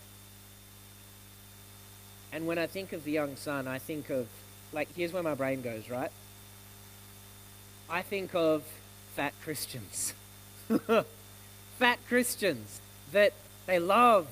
And 2.33 2.47
when 2.47 2.59
I 2.59 2.69
think 2.69 2.93
of 2.93 3.05
the 3.05 3.11
young 3.11 3.35
son, 3.35 3.67
I 3.67 3.79
think 3.79 4.09
of, 4.09 4.29
like, 4.73 4.89
here's 4.95 5.13
where 5.13 5.23
my 5.23 5.35
brain 5.35 5.63
goes, 5.63 5.91
right? 5.91 6.13
I 7.91 8.03
think 8.03 8.35
of 8.37 8.63
fat 9.17 9.33
Christians. 9.43 10.15
fat 11.79 11.99
Christians 12.07 12.81
that 13.13 13.33
they 13.67 13.81
love, 13.81 14.29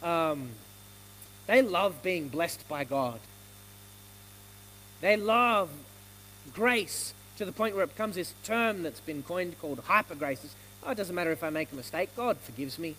um, 0.00 0.50
they 1.48 1.60
love 1.60 2.02
being 2.04 2.28
blessed 2.28 2.68
by 2.68 2.84
God. 2.84 3.18
They 5.00 5.16
love 5.16 5.70
grace 6.52 7.14
to 7.40 7.46
the 7.46 7.52
point 7.52 7.74
where 7.74 7.84
it 7.84 7.88
becomes 7.88 8.16
this 8.16 8.34
term 8.44 8.82
that's 8.82 9.00
been 9.00 9.22
coined 9.22 9.58
called 9.58 9.80
hyper 9.86 10.14
grace. 10.14 10.54
Oh, 10.84 10.90
it 10.90 10.96
doesn't 10.96 11.14
matter 11.14 11.32
if 11.32 11.42
I 11.42 11.48
make 11.48 11.72
a 11.72 11.74
mistake, 11.74 12.14
God 12.14 12.36
forgives 12.36 12.78
me. 12.78 12.96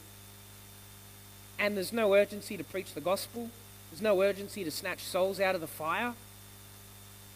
And 1.60 1.78
there's 1.78 1.94
no 1.94 2.16
urgency 2.16 2.58
to 2.58 2.64
preach 2.64 2.96
the 2.96 3.02
gospel. 3.02 3.52
There's 3.92 4.02
no 4.02 4.20
urgency 4.24 4.64
to 4.64 4.72
snatch 4.72 5.04
souls 5.04 5.40
out 5.40 5.54
of 5.54 5.62
the 5.62 5.68
fire. 5.68 6.16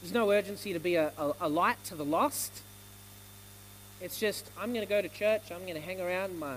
There's 0.02 0.16
no 0.16 0.32
urgency 0.32 0.74
to 0.74 0.80
be 0.80 0.96
a, 0.96 1.12
a, 1.16 1.34
a 1.42 1.48
light 1.48 1.84
to 1.86 1.96
the 1.96 2.04
lost. 2.04 2.64
It's 4.02 4.20
just, 4.20 4.50
I'm 4.60 4.74
going 4.74 4.84
to 4.84 4.90
go 4.90 5.00
to 5.00 5.08
church, 5.08 5.52
I'm 5.52 5.62
going 5.62 5.76
to 5.76 5.82
hang 5.82 6.02
around 6.02 6.40
my, 6.40 6.56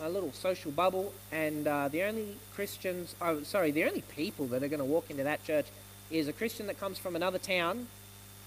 my 0.00 0.08
little 0.08 0.32
social 0.32 0.72
bubble, 0.72 1.14
and 1.30 1.68
uh, 1.68 1.86
the 1.86 2.02
only 2.02 2.34
Christians, 2.52 3.14
oh, 3.22 3.44
sorry, 3.44 3.70
the 3.70 3.84
only 3.84 4.02
people 4.02 4.48
that 4.48 4.64
are 4.64 4.68
going 4.68 4.80
to 4.80 4.84
walk 4.84 5.08
into 5.08 5.22
that 5.22 5.44
church 5.44 5.66
is 6.10 6.26
a 6.26 6.32
Christian 6.32 6.66
that 6.66 6.80
comes 6.80 6.98
from 6.98 7.14
another 7.14 7.38
town, 7.38 7.86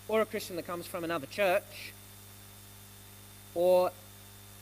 or 0.07 0.21
a 0.21 0.25
Christian 0.25 0.55
that 0.55 0.67
comes 0.67 0.85
from 0.85 1.03
another 1.03 1.27
church, 1.27 1.93
or 3.53 3.91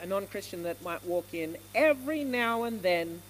a 0.01 0.05
non 0.05 0.27
Christian 0.27 0.63
that 0.63 0.81
might 0.83 1.05
walk 1.05 1.33
in 1.33 1.57
every 1.73 2.23
now 2.23 2.63
and 2.63 2.81
then, 2.81 3.21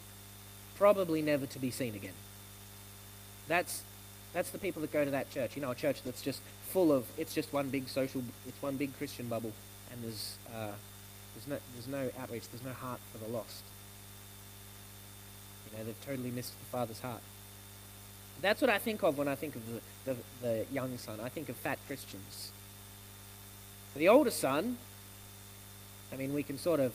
probably 0.76 1.22
never 1.22 1.46
to 1.46 1.60
be 1.60 1.72
seen 1.72 1.96
again. 1.96 2.14
That's, 3.48 3.84
that's 4.34 4.50
the 4.50 4.58
people 4.58 4.82
that 4.82 4.92
go 4.92 5.06
to 5.06 5.12
that 5.12 5.32
church. 5.32 5.56
You 5.56 5.62
know, 5.62 5.72
a 5.72 5.76
church 5.76 6.04
that's 6.04 6.22
just 6.22 6.42
full 6.70 6.92
of, 6.92 7.06
it's 7.18 7.34
just 7.34 7.54
one 7.54 7.70
big 7.70 7.88
social, 7.88 8.24
it's 8.48 8.62
one 8.62 8.78
big 8.78 8.96
Christian 8.98 9.28
bubble, 9.28 9.52
and 9.92 10.04
there's, 10.04 10.38
uh, 10.54 10.72
there's, 11.36 11.48
no, 11.48 11.58
there's 11.74 11.88
no 11.88 12.10
outreach, 12.22 12.50
there's 12.50 12.64
no 12.64 12.74
heart 12.74 13.00
for 13.12 13.18
the 13.20 13.32
lost. 13.32 13.64
You 15.72 15.78
know, 15.78 15.86
they've 15.86 16.06
totally 16.06 16.32
missed 16.32 16.58
the 16.60 16.66
Father's 16.66 17.00
heart. 17.00 17.22
That's 18.42 18.62
what 18.62 18.70
I 18.70 18.78
think 18.78 19.04
of 19.04 19.18
when 19.18 19.28
I 19.28 19.36
think 19.36 19.56
of 19.56 19.66
the, 19.72 19.80
the, 20.06 20.16
the 20.42 20.66
young 20.72 20.98
son. 20.98 21.20
I 21.24 21.30
think 21.30 21.50
of 21.50 21.56
fat 21.56 21.80
Christians. 21.88 22.52
For 23.94 24.00
the 24.00 24.10
older 24.10 24.32
son, 24.32 24.78
I 26.12 26.16
mean, 26.16 26.34
we 26.34 26.44
can 26.44 26.58
sort 26.58 26.80
of 26.80 26.94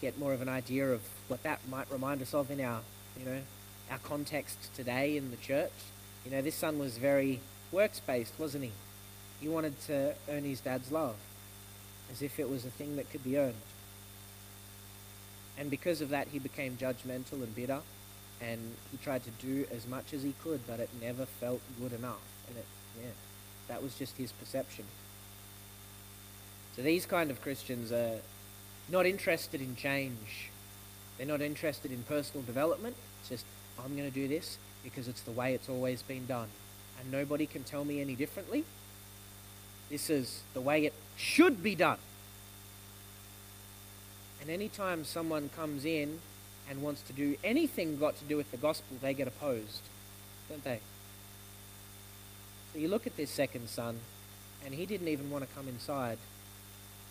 get 0.00 0.18
more 0.18 0.32
of 0.32 0.42
an 0.42 0.48
idea 0.48 0.92
of 0.92 1.00
what 1.28 1.42
that 1.42 1.60
might 1.68 1.90
remind 1.90 2.22
us 2.22 2.34
of 2.34 2.50
in 2.50 2.60
our, 2.60 2.80
you 3.18 3.24
know, 3.24 3.40
our 3.90 3.98
context 3.98 4.74
today 4.74 5.16
in 5.16 5.30
the 5.30 5.36
church. 5.36 5.72
You 6.24 6.30
know, 6.30 6.42
this 6.42 6.54
son 6.54 6.78
was 6.78 6.98
very 6.98 7.40
works 7.72 8.00
based, 8.00 8.34
wasn't 8.38 8.64
he? 8.64 8.72
He 9.40 9.48
wanted 9.48 9.80
to 9.82 10.14
earn 10.28 10.44
his 10.44 10.60
dad's 10.60 10.90
love, 10.90 11.16
as 12.10 12.22
if 12.22 12.38
it 12.38 12.48
was 12.48 12.64
a 12.64 12.70
thing 12.70 12.96
that 12.96 13.10
could 13.10 13.24
be 13.24 13.38
earned. 13.38 13.54
And 15.58 15.70
because 15.70 16.00
of 16.00 16.10
that, 16.10 16.28
he 16.28 16.38
became 16.38 16.76
judgmental 16.76 17.34
and 17.34 17.54
bitter, 17.54 17.80
and 18.40 18.60
he 18.90 18.98
tried 18.98 19.22
to 19.24 19.30
do 19.30 19.66
as 19.72 19.86
much 19.86 20.12
as 20.12 20.22
he 20.22 20.34
could, 20.42 20.66
but 20.66 20.80
it 20.80 20.90
never 21.00 21.26
felt 21.26 21.60
good 21.80 21.92
enough. 21.92 22.20
And 22.48 22.56
it, 22.56 22.64
yeah, 23.00 23.10
that 23.68 23.82
was 23.82 23.94
just 23.94 24.16
his 24.16 24.32
perception. 24.32 24.84
So 26.74 26.82
these 26.82 27.06
kind 27.06 27.30
of 27.30 27.40
Christians 27.40 27.90
are 27.90 28.18
not 28.90 29.06
interested 29.06 29.60
in 29.60 29.76
change. 29.76 30.50
They're 31.16 31.26
not 31.26 31.40
interested 31.40 31.90
in 31.90 32.02
personal 32.02 32.44
development. 32.44 32.96
It's 33.20 33.30
just 33.30 33.46
I'm 33.82 33.96
going 33.96 34.08
to 34.08 34.14
do 34.14 34.28
this 34.28 34.58
because 34.84 35.08
it's 35.08 35.22
the 35.22 35.30
way 35.30 35.54
it's 35.54 35.68
always 35.68 36.02
been 36.02 36.26
done. 36.26 36.48
And 37.00 37.10
nobody 37.10 37.46
can 37.46 37.64
tell 37.64 37.84
me 37.84 38.00
any 38.00 38.14
differently. 38.14 38.64
This 39.90 40.10
is 40.10 40.42
the 40.54 40.60
way 40.60 40.84
it 40.84 40.92
should 41.16 41.62
be 41.62 41.74
done. 41.74 41.98
And 44.40 44.50
anytime 44.50 45.04
someone 45.04 45.48
comes 45.56 45.84
in 45.84 46.20
and 46.68 46.82
wants 46.82 47.02
to 47.02 47.12
do 47.12 47.36
anything 47.44 47.98
got 47.98 48.16
to 48.18 48.24
do 48.24 48.36
with 48.36 48.50
the 48.50 48.56
gospel, 48.56 48.96
they 49.00 49.14
get 49.14 49.28
opposed, 49.28 49.82
don't 50.48 50.64
they? 50.64 50.80
So 52.72 52.80
you 52.80 52.88
look 52.88 53.06
at 53.06 53.16
this 53.16 53.30
second 53.30 53.68
son, 53.68 53.98
and 54.64 54.74
he 54.74 54.84
didn't 54.84 55.08
even 55.08 55.30
want 55.30 55.48
to 55.48 55.54
come 55.54 55.68
inside 55.68 56.18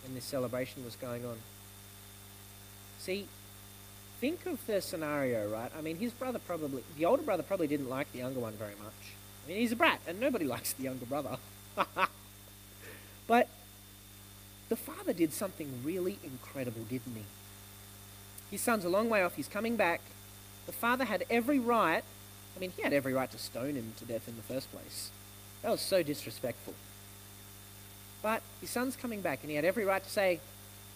when 0.04 0.14
this 0.14 0.26
celebration 0.26 0.84
was 0.84 0.96
going 0.96 1.26
on. 1.26 1.38
See, 3.00 3.28
think 4.20 4.46
of 4.46 4.66
the 4.68 4.82
scenario, 4.82 5.50
right? 5.50 5.72
I 5.78 5.82
mean, 5.82 5.98
his 5.98 6.12
brother 6.12 6.40
probably, 6.40 6.84
the 6.98 7.06
older 7.06 7.24
brother 7.24 7.44
probably 7.44 7.68
didn't 7.68 7.90
like 7.90 8.12
the 8.12 8.20
younger 8.20 8.40
one 8.40 8.54
very 8.54 8.76
much. 8.84 8.94
I 9.46 9.50
mean, 9.50 9.58
he's 9.58 9.72
a 9.72 9.76
brat, 9.76 10.02
and 10.08 10.20
nobody 10.20 10.46
likes 10.56 10.74
the 10.74 10.84
younger 10.84 11.06
brother. 11.06 11.38
but 13.28 13.48
the 14.70 14.76
father 14.76 15.14
did 15.14 15.34
something 15.34 15.82
really 15.84 16.20
incredible, 16.24 16.84
didn't 16.84 17.16
he? 17.16 17.24
His 18.52 18.62
son's 18.62 18.86
a 18.86 18.90
long 18.90 19.10
way 19.10 19.24
off, 19.24 19.36
he's 19.36 19.48
coming 19.48 19.76
back. 19.76 20.02
The 20.66 20.72
father 20.72 21.06
had 21.06 21.24
every 21.30 21.60
right, 21.60 22.04
I 22.56 22.60
mean, 22.60 22.72
he 22.76 22.82
had 22.82 22.94
every 22.94 23.14
right 23.14 23.30
to 23.32 23.38
stone 23.38 23.76
him 23.76 23.94
to 23.98 24.06
death 24.06 24.28
in 24.28 24.36
the 24.36 24.42
first 24.42 24.72
place. 24.72 25.12
That 25.62 25.72
was 25.72 25.82
so 25.82 26.04
disrespectful. 26.04 26.74
But 28.22 28.42
his 28.62 28.70
son's 28.70 28.96
coming 28.96 29.22
back, 29.22 29.40
and 29.42 29.50
he 29.50 29.56
had 29.56 29.66
every 29.66 29.86
right 29.86 30.04
to 30.04 30.10
say, 30.10 30.40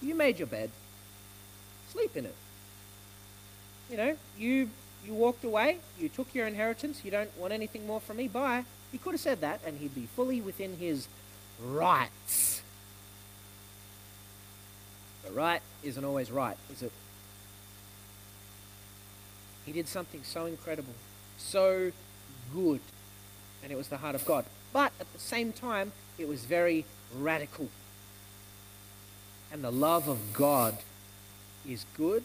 You 0.01 0.15
made 0.15 0.39
your 0.39 0.47
bed, 0.47 0.71
sleep 1.91 2.15
in 2.15 2.25
it. 2.25 2.35
You 3.89 3.97
know, 3.97 4.17
you 4.37 4.69
you 5.05 5.13
walked 5.13 5.43
away, 5.43 5.79
you 5.99 6.09
took 6.09 6.33
your 6.35 6.45
inheritance, 6.45 7.01
you 7.03 7.11
don't 7.11 7.35
want 7.37 7.53
anything 7.53 7.87
more 7.87 7.99
from 7.99 8.17
me, 8.17 8.27
bye. 8.27 8.65
He 8.91 8.97
could 8.97 9.13
have 9.13 9.21
said 9.21 9.41
that, 9.41 9.61
and 9.65 9.77
he'd 9.77 9.95
be 9.95 10.07
fully 10.15 10.41
within 10.41 10.77
his 10.77 11.07
rights. 11.63 12.61
But 15.23 15.35
right 15.35 15.61
isn't 15.83 16.03
always 16.03 16.31
right, 16.31 16.57
is 16.71 16.81
it? 16.81 16.91
He 19.69 19.73
did 19.73 19.87
something 19.87 20.23
so 20.23 20.47
incredible, 20.47 20.95
so 21.37 21.91
good, 22.51 22.79
and 23.61 23.71
it 23.71 23.77
was 23.77 23.87
the 23.87 23.97
heart 23.97 24.15
of 24.15 24.25
God. 24.25 24.45
But 24.73 24.91
at 24.99 25.11
the 25.13 25.19
same 25.19 25.53
time, 25.53 25.91
it 26.17 26.27
was 26.27 26.45
very 26.45 26.85
radical. 27.15 27.69
And 29.51 29.63
the 29.63 29.71
love 29.71 30.07
of 30.07 30.33
God 30.33 30.77
is 31.67 31.85
good 31.95 32.23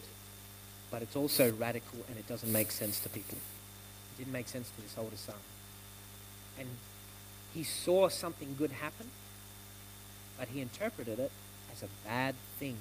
but 0.95 1.01
it's 1.01 1.17
also 1.17 1.51
radical 1.51 1.99
and 2.07 2.17
it 2.17 2.25
doesn't 2.25 2.53
make 2.53 2.71
sense 2.71 3.01
to 3.01 3.09
people. 3.09 3.37
It 3.37 4.19
didn't 4.19 4.31
make 4.31 4.47
sense 4.47 4.69
to 4.69 4.81
this 4.81 4.95
older 4.97 5.17
son. 5.17 5.35
And 6.57 6.69
he 7.53 7.63
saw 7.63 8.07
something 8.07 8.55
good 8.57 8.71
happen, 8.71 9.07
but 10.39 10.47
he 10.47 10.61
interpreted 10.61 11.19
it 11.19 11.31
as 11.69 11.83
a 11.83 11.87
bad 12.05 12.35
thing. 12.59 12.77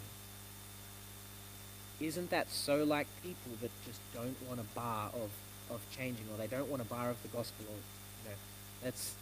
Isn't 2.07 2.31
that 2.31 2.51
so 2.51 2.85
like 2.85 3.07
people 3.23 3.53
that 3.61 3.71
just 3.87 4.01
don't 4.15 4.37
want 4.49 4.61
a 4.61 4.75
bar 4.75 5.11
of, 5.15 5.31
of 5.71 5.81
changing 5.97 6.27
or 6.33 6.39
they 6.39 6.47
don't 6.47 6.69
want 6.69 6.83
a 6.83 6.87
bar 6.87 7.11
of 7.11 7.23
the 7.23 7.29
gospel 7.29 7.65
or 7.69 7.77
you 8.23 8.31
know 8.31 8.37
that's 8.83 9.15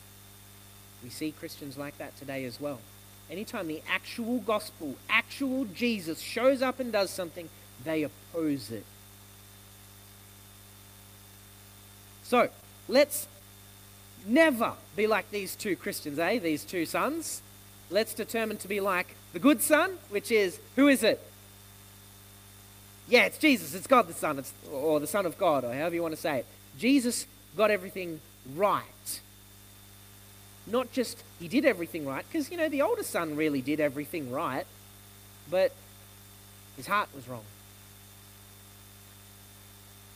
we 1.02 1.10
see 1.10 1.32
Christians 1.32 1.76
like 1.76 1.98
that 1.98 2.16
today 2.16 2.44
as 2.44 2.60
well. 2.60 2.80
Anytime 3.30 3.66
the 3.66 3.82
actual 3.88 4.38
gospel, 4.38 4.96
actual 5.08 5.64
Jesus 5.64 6.20
shows 6.20 6.62
up 6.62 6.80
and 6.80 6.92
does 6.92 7.10
something, 7.10 7.48
they 7.84 8.02
oppose 8.02 8.70
it. 8.70 8.84
So, 12.22 12.50
let's 12.88 13.26
never 14.26 14.74
be 14.96 15.06
like 15.06 15.30
these 15.30 15.56
two 15.56 15.76
Christians, 15.76 16.18
eh? 16.18 16.38
These 16.38 16.64
two 16.64 16.86
sons. 16.86 17.42
Let's 17.90 18.14
determine 18.14 18.58
to 18.58 18.68
be 18.68 18.80
like 18.80 19.16
the 19.32 19.38
good 19.38 19.60
son, 19.60 19.98
which 20.10 20.30
is, 20.30 20.58
who 20.76 20.88
is 20.88 21.02
it? 21.02 21.20
Yeah, 23.08 23.24
it's 23.24 23.38
Jesus. 23.38 23.74
It's 23.74 23.86
God 23.86 24.08
the 24.08 24.14
Son, 24.14 24.38
it's, 24.38 24.52
or 24.72 25.00
the 25.00 25.06
Son 25.06 25.26
of 25.26 25.36
God, 25.38 25.64
or 25.64 25.72
however 25.72 25.94
you 25.94 26.02
want 26.02 26.14
to 26.14 26.20
say 26.20 26.38
it. 26.38 26.46
Jesus 26.78 27.26
got 27.56 27.70
everything 27.70 28.20
right. 28.54 29.20
Not 30.66 30.92
just 30.92 31.22
he 31.40 31.48
did 31.48 31.64
everything 31.64 32.06
right, 32.06 32.24
because, 32.30 32.50
you 32.50 32.56
know, 32.56 32.68
the 32.68 32.82
older 32.82 33.02
son 33.02 33.36
really 33.36 33.60
did 33.60 33.80
everything 33.80 34.30
right, 34.30 34.64
but 35.50 35.72
his 36.76 36.86
heart 36.86 37.08
was 37.14 37.28
wrong. 37.28 37.44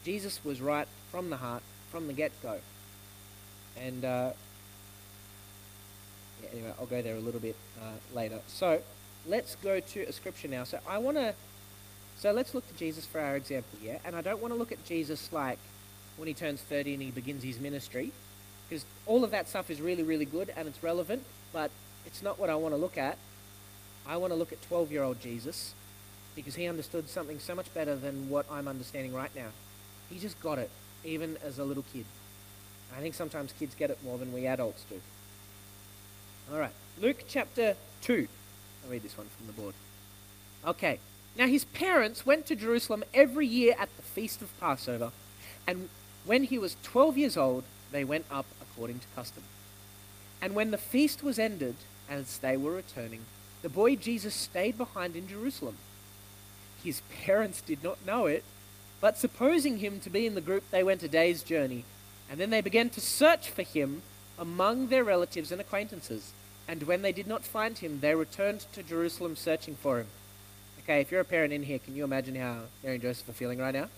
Jesus 0.05 0.41
was 0.45 0.61
right 0.61 0.87
from 1.11 1.31
the 1.31 1.37
heart, 1.37 1.65
from 1.91 2.07
the 2.07 2.13
get 2.13 2.31
go. 2.43 2.61
And 3.77 4.05
uh, 4.05 4.31
yeah, 6.43 6.49
anyway, 6.53 6.73
I'll 6.79 6.87
go 6.87 7.03
there 7.03 7.17
a 7.17 7.21
little 7.21 7.41
bit 7.41 7.57
uh, 7.83 7.87
later. 8.15 8.39
So 8.47 8.81
let's 9.27 9.57
go 9.57 9.81
to 9.81 10.03
a 10.05 10.13
scripture 10.13 10.47
now. 10.49 10.63
So 10.63 10.79
I 10.89 10.99
want 10.99 11.17
to, 11.17 11.35
so 12.19 12.33
let's 12.33 12.55
look 12.55 12.67
to 12.69 12.75
Jesus 12.75 13.05
for 13.05 13.21
our 13.21 13.37
example, 13.37 13.79
yeah? 13.83 13.99
And 14.05 14.17
I 14.17 14.23
don't 14.23 14.41
want 14.41 14.53
to 14.55 14.59
look 14.59 14.73
at 14.73 14.85
Jesus 14.85 15.33
like 15.33 15.59
when 16.17 16.29
he 16.29 16.35
turns 16.35 16.61
30 16.63 16.95
and 16.95 17.03
he 17.03 17.11
begins 17.11 17.43
his 17.43 17.61
ministry, 17.61 18.13
because 18.69 18.85
all 19.05 19.23
of 19.23 19.31
that 19.33 19.49
stuff 19.49 19.71
is 19.71 19.81
really, 19.81 20.03
really 20.03 20.25
good 20.25 20.53
and 20.57 20.67
it's 20.67 20.83
relevant, 20.83 21.23
but 21.53 21.71
it's 22.07 22.23
not 22.23 22.39
what 22.39 22.51
I 22.51 22.55
want 22.55 22.75
to 22.75 22.81
look 22.81 22.97
at. 22.97 23.19
I 24.07 24.17
want 24.17 24.33
to 24.33 24.37
look 24.37 24.53
at 24.53 24.63
12 24.63 24.93
year 24.93 25.03
old 25.03 25.21
Jesus 25.21 25.75
because 26.35 26.55
he 26.55 26.67
understood 26.67 27.09
something 27.09 27.39
so 27.39 27.55
much 27.55 27.73
better 27.75 27.97
than 27.97 28.29
what 28.29 28.47
I'm 28.51 28.69
understanding 28.69 29.13
right 29.13 29.35
now. 29.35 29.49
He 30.11 30.19
just 30.19 30.41
got 30.41 30.59
it, 30.59 30.71
even 31.05 31.37
as 31.45 31.59
a 31.59 31.65
little 31.65 31.85
kid. 31.93 32.05
I 32.97 33.01
think 33.01 33.15
sometimes 33.15 33.53
kids 33.53 33.75
get 33.75 33.91
it 33.91 33.99
more 34.05 34.17
than 34.19 34.33
we 34.33 34.47
adults 34.47 34.85
do. 34.89 35.01
All 36.53 36.59
right, 36.59 36.73
Luke 37.01 37.25
chapter 37.27 37.75
2. 38.03 38.29
I'll 38.85 38.91
read 38.91 39.03
this 39.03 39.19
one 39.19 39.27
from 39.37 39.47
the 39.49 39.53
board. 39.53 39.75
Okay, 40.65 41.01
now 41.37 41.47
his 41.47 41.65
parents 41.65 42.25
went 42.25 42.47
to 42.47 42.57
Jerusalem 42.57 43.05
every 43.13 43.47
year 43.47 43.75
at 43.79 43.95
the 43.97 44.03
feast 44.03 44.43
of 44.43 44.61
Passover, 44.61 45.13
and 45.67 45.89
when 46.25 46.45
he 46.45 46.59
was 46.59 46.77
12 46.83 47.19
years 47.19 47.37
old, 47.37 47.65
they 47.93 48.05
went 48.05 48.27
up 48.31 48.47
according 48.61 48.99
to 48.99 49.07
custom. 49.15 49.43
And 50.43 50.55
when 50.55 50.71
the 50.71 50.79
feast 50.79 51.23
was 51.23 51.39
ended, 51.39 51.77
as 52.09 52.39
they 52.39 52.57
were 52.57 52.73
returning, 52.73 53.23
the 53.63 53.69
boy 53.69 53.97
Jesus 53.97 54.35
stayed 54.35 54.79
behind 54.79 55.17
in 55.17 55.29
Jerusalem. 55.29 55.77
His 56.83 57.01
parents 57.25 57.61
did 57.61 57.83
not 57.83 58.05
know 58.07 58.27
it, 58.27 58.45
but 59.01 59.19
supposing 59.19 59.79
him 59.79 60.01
to 60.01 60.11
be 60.11 60.27
in 60.27 60.35
the 60.35 60.41
group, 60.41 60.65
they 60.71 60.83
went 60.83 61.03
a 61.03 61.09
day's 61.09 61.43
journey, 61.43 61.85
and 62.31 62.41
then 62.41 62.51
they 62.51 62.61
began 62.61 62.91
to 62.91 63.01
search 63.01 63.51
for 63.51 63.63
him 63.63 64.03
among 64.39 64.89
their 64.89 65.05
relatives 65.05 65.51
and 65.51 65.61
acquaintances. 65.61 66.33
And 66.69 66.83
when 66.85 67.03
they 67.03 67.13
did 67.13 67.27
not 67.27 67.45
find 67.45 67.79
him, 67.79 68.01
they 68.01 68.15
returned 68.15 68.67
to 68.73 68.83
Jerusalem 68.83 69.37
searching 69.37 69.77
for 69.77 69.99
him. 69.99 70.07
Okay, 70.87 71.01
if 71.01 71.11
you're 71.11 71.21
a 71.21 71.25
parent 71.25 71.53
in 71.53 71.65
here, 71.65 71.81
can 71.81 71.97
you 71.97 72.05
imagine 72.05 72.37
how 72.37 72.59
Mary 72.85 72.95
and 72.95 73.03
Joseph 73.03 73.29
are 73.29 73.33
feeling 73.33 73.59
right 73.59 73.75
now? 73.75 73.89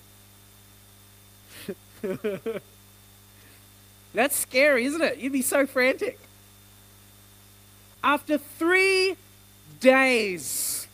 That's 4.14 4.35
scary, 4.35 4.87
isn't 4.87 5.02
it? 5.02 5.18
You'd 5.18 5.35
be 5.35 5.42
so 5.42 5.66
frantic. 5.66 6.18
After 8.02 8.38
three 8.38 9.16
days, 9.80 10.88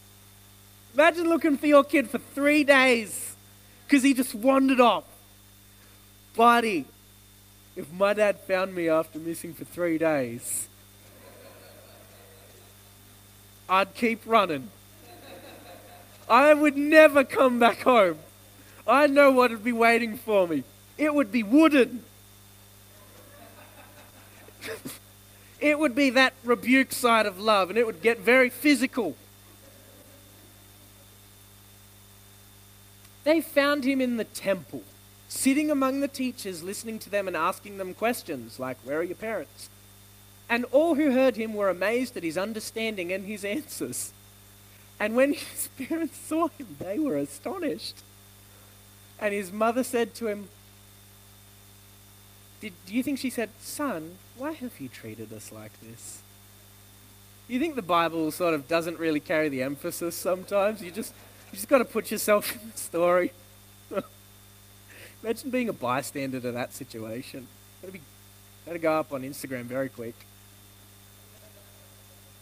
imagine 0.95 1.29
looking 1.29 1.57
for 1.57 1.69
your 1.69 1.85
kid 1.85 2.11
for 2.11 2.19
three 2.19 2.65
days 2.65 3.37
because 3.87 4.03
he 4.03 4.15
just 4.15 4.35
wandered 4.35 4.81
off. 4.81 5.05
Buddy, 6.35 6.87
if 7.77 7.93
my 7.93 8.15
dad 8.15 8.41
found 8.41 8.75
me 8.75 8.89
after 8.89 9.21
missing 9.21 9.55
for 9.55 9.65
three 9.65 9.99
days, 9.99 10.67
I'd 13.69 13.95
keep 13.95 14.23
running. 14.27 14.71
I 16.29 16.55
would 16.55 16.77
never 16.77 17.25
come 17.25 17.59
back 17.59 17.83
home. 17.83 18.19
I 18.87 19.07
know 19.07 19.31
what 19.31 19.51
would 19.51 19.65
be 19.65 19.73
waiting 19.73 20.17
for 20.17 20.47
me. 20.47 20.65
It 20.97 21.15
would 21.15 21.33
be 21.33 21.43
wooden. 21.43 22.03
it 25.61 25.79
would 25.79 25.95
be 25.95 26.11
that 26.11 26.35
rebuke 26.45 26.93
side 26.93 27.27
of 27.27 27.39
love, 27.39 27.71
and 27.71 27.79
it 27.79 27.87
would 27.87 28.03
get 28.03 28.21
very 28.21 28.51
physical. 28.51 29.17
They 33.25 33.41
found 33.41 33.85
him 33.85 34.01
in 34.01 34.19
the 34.19 34.25
temple, 34.25 34.83
sitting 35.29 35.71
among 35.71 36.01
the 36.01 36.09
teachers, 36.09 36.63
listening 36.63 36.99
to 37.01 37.11
them 37.11 37.27
and 37.27 37.37
asking 37.37 37.79
them 37.79 37.95
questions 37.95 38.61
like, 38.61 38.77
Where 38.85 38.99
are 38.99 39.03
your 39.03 39.17
parents? 39.17 39.71
And 40.49 40.67
all 40.73 40.95
who 40.95 41.13
heard 41.13 41.37
him 41.37 41.55
were 41.55 41.71
amazed 41.71 42.19
at 42.19 42.23
his 42.23 42.37
understanding 42.37 43.13
and 43.13 43.25
his 43.25 43.45
answers. 43.45 44.13
And 44.99 45.17
when 45.17 45.35
his 45.35 45.69
parents 45.89 46.17
saw 46.17 46.49
him, 46.49 46.77
they 46.79 46.99
were 46.99 47.17
astonished. 47.17 48.03
And 49.19 49.33
his 49.33 49.53
mother 49.53 49.85
said 49.85 50.15
to 50.17 50.27
him, 50.27 50.49
Did, 52.61 52.73
Do 52.87 52.95
you 52.95 53.03
think 53.03 53.19
she 53.19 53.31
said, 53.31 53.51
Son, 53.61 54.17
why 54.37 54.53
have 54.53 54.81
you 54.81 54.89
treated 54.89 55.33
us 55.33 55.53
like 55.53 55.73
this? 55.81 56.23
You 57.49 57.59
think 57.59 57.75
the 57.77 57.83
Bible 57.83 58.31
sort 58.31 58.55
of 58.55 58.67
doesn't 58.69 58.99
really 58.99 59.21
carry 59.21 59.49
the 59.49 59.63
emphasis 59.63 60.17
sometimes? 60.17 60.83
You 60.83 60.91
just, 60.91 61.13
you 61.53 61.57
just 61.57 61.69
got 61.69 61.79
to 61.79 61.85
put 61.85 62.11
yourself 62.11 62.55
in 62.63 62.71
the 62.71 62.79
story. 62.79 63.33
Imagine 65.23 65.51
being 65.51 65.69
a 65.69 65.73
bystander 65.73 66.41
to 66.41 66.53
that 66.53 66.73
situation. 66.73 67.47
That'd 67.81 67.95
be, 67.95 68.01
that'd 68.65 68.83
go 68.83 68.99
up 68.99 69.13
on 69.13 69.23
Instagram 69.23 69.65
very 69.65 69.89
quick. 69.89 70.15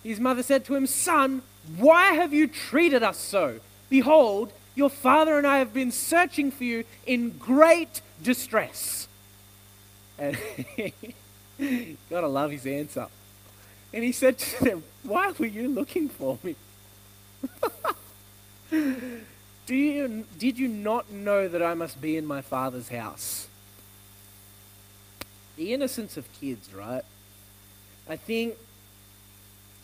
His 0.03 0.19
mother 0.19 0.43
said 0.43 0.65
to 0.67 0.75
him, 0.75 0.87
Son, 0.87 1.43
why 1.77 2.15
have 2.15 2.33
you 2.33 2.47
treated 2.47 3.03
us 3.03 3.19
so? 3.19 3.61
Behold, 3.89 4.53
your 4.75 4.91
father 4.91 5.39
and 5.39 5.47
I 5.47 5.59
have 5.59 5.73
been 5.75 5.93
searching 5.93 6.51
for 6.51 6.65
you 6.65 6.85
in 7.07 7.31
great 7.39 8.01
distress. 8.23 9.07
And 10.19 10.37
gotta 12.11 12.29
love 12.29 12.51
his 12.51 12.67
answer. 12.67 13.07
And 13.93 14.03
he 14.03 14.13
said 14.13 14.39
to 14.39 14.65
them, 14.65 14.85
Why 15.03 15.33
were 15.39 15.47
you 15.47 15.69
looking 15.69 16.09
for 16.09 16.39
me? 16.43 16.57
Do 19.67 19.77
you, 19.77 20.25
did 20.39 20.59
you 20.59 20.69
not 20.69 21.11
know 21.11 21.47
that 21.47 21.63
I 21.63 21.75
must 21.75 22.01
be 22.01 22.17
in 22.17 22.27
my 22.27 22.41
father's 22.41 22.89
house? 22.89 23.47
The 25.57 25.73
innocence 25.73 26.17
of 26.17 26.33
kids, 26.33 26.73
right? 26.75 27.05
I 28.09 28.17
think 28.17 28.57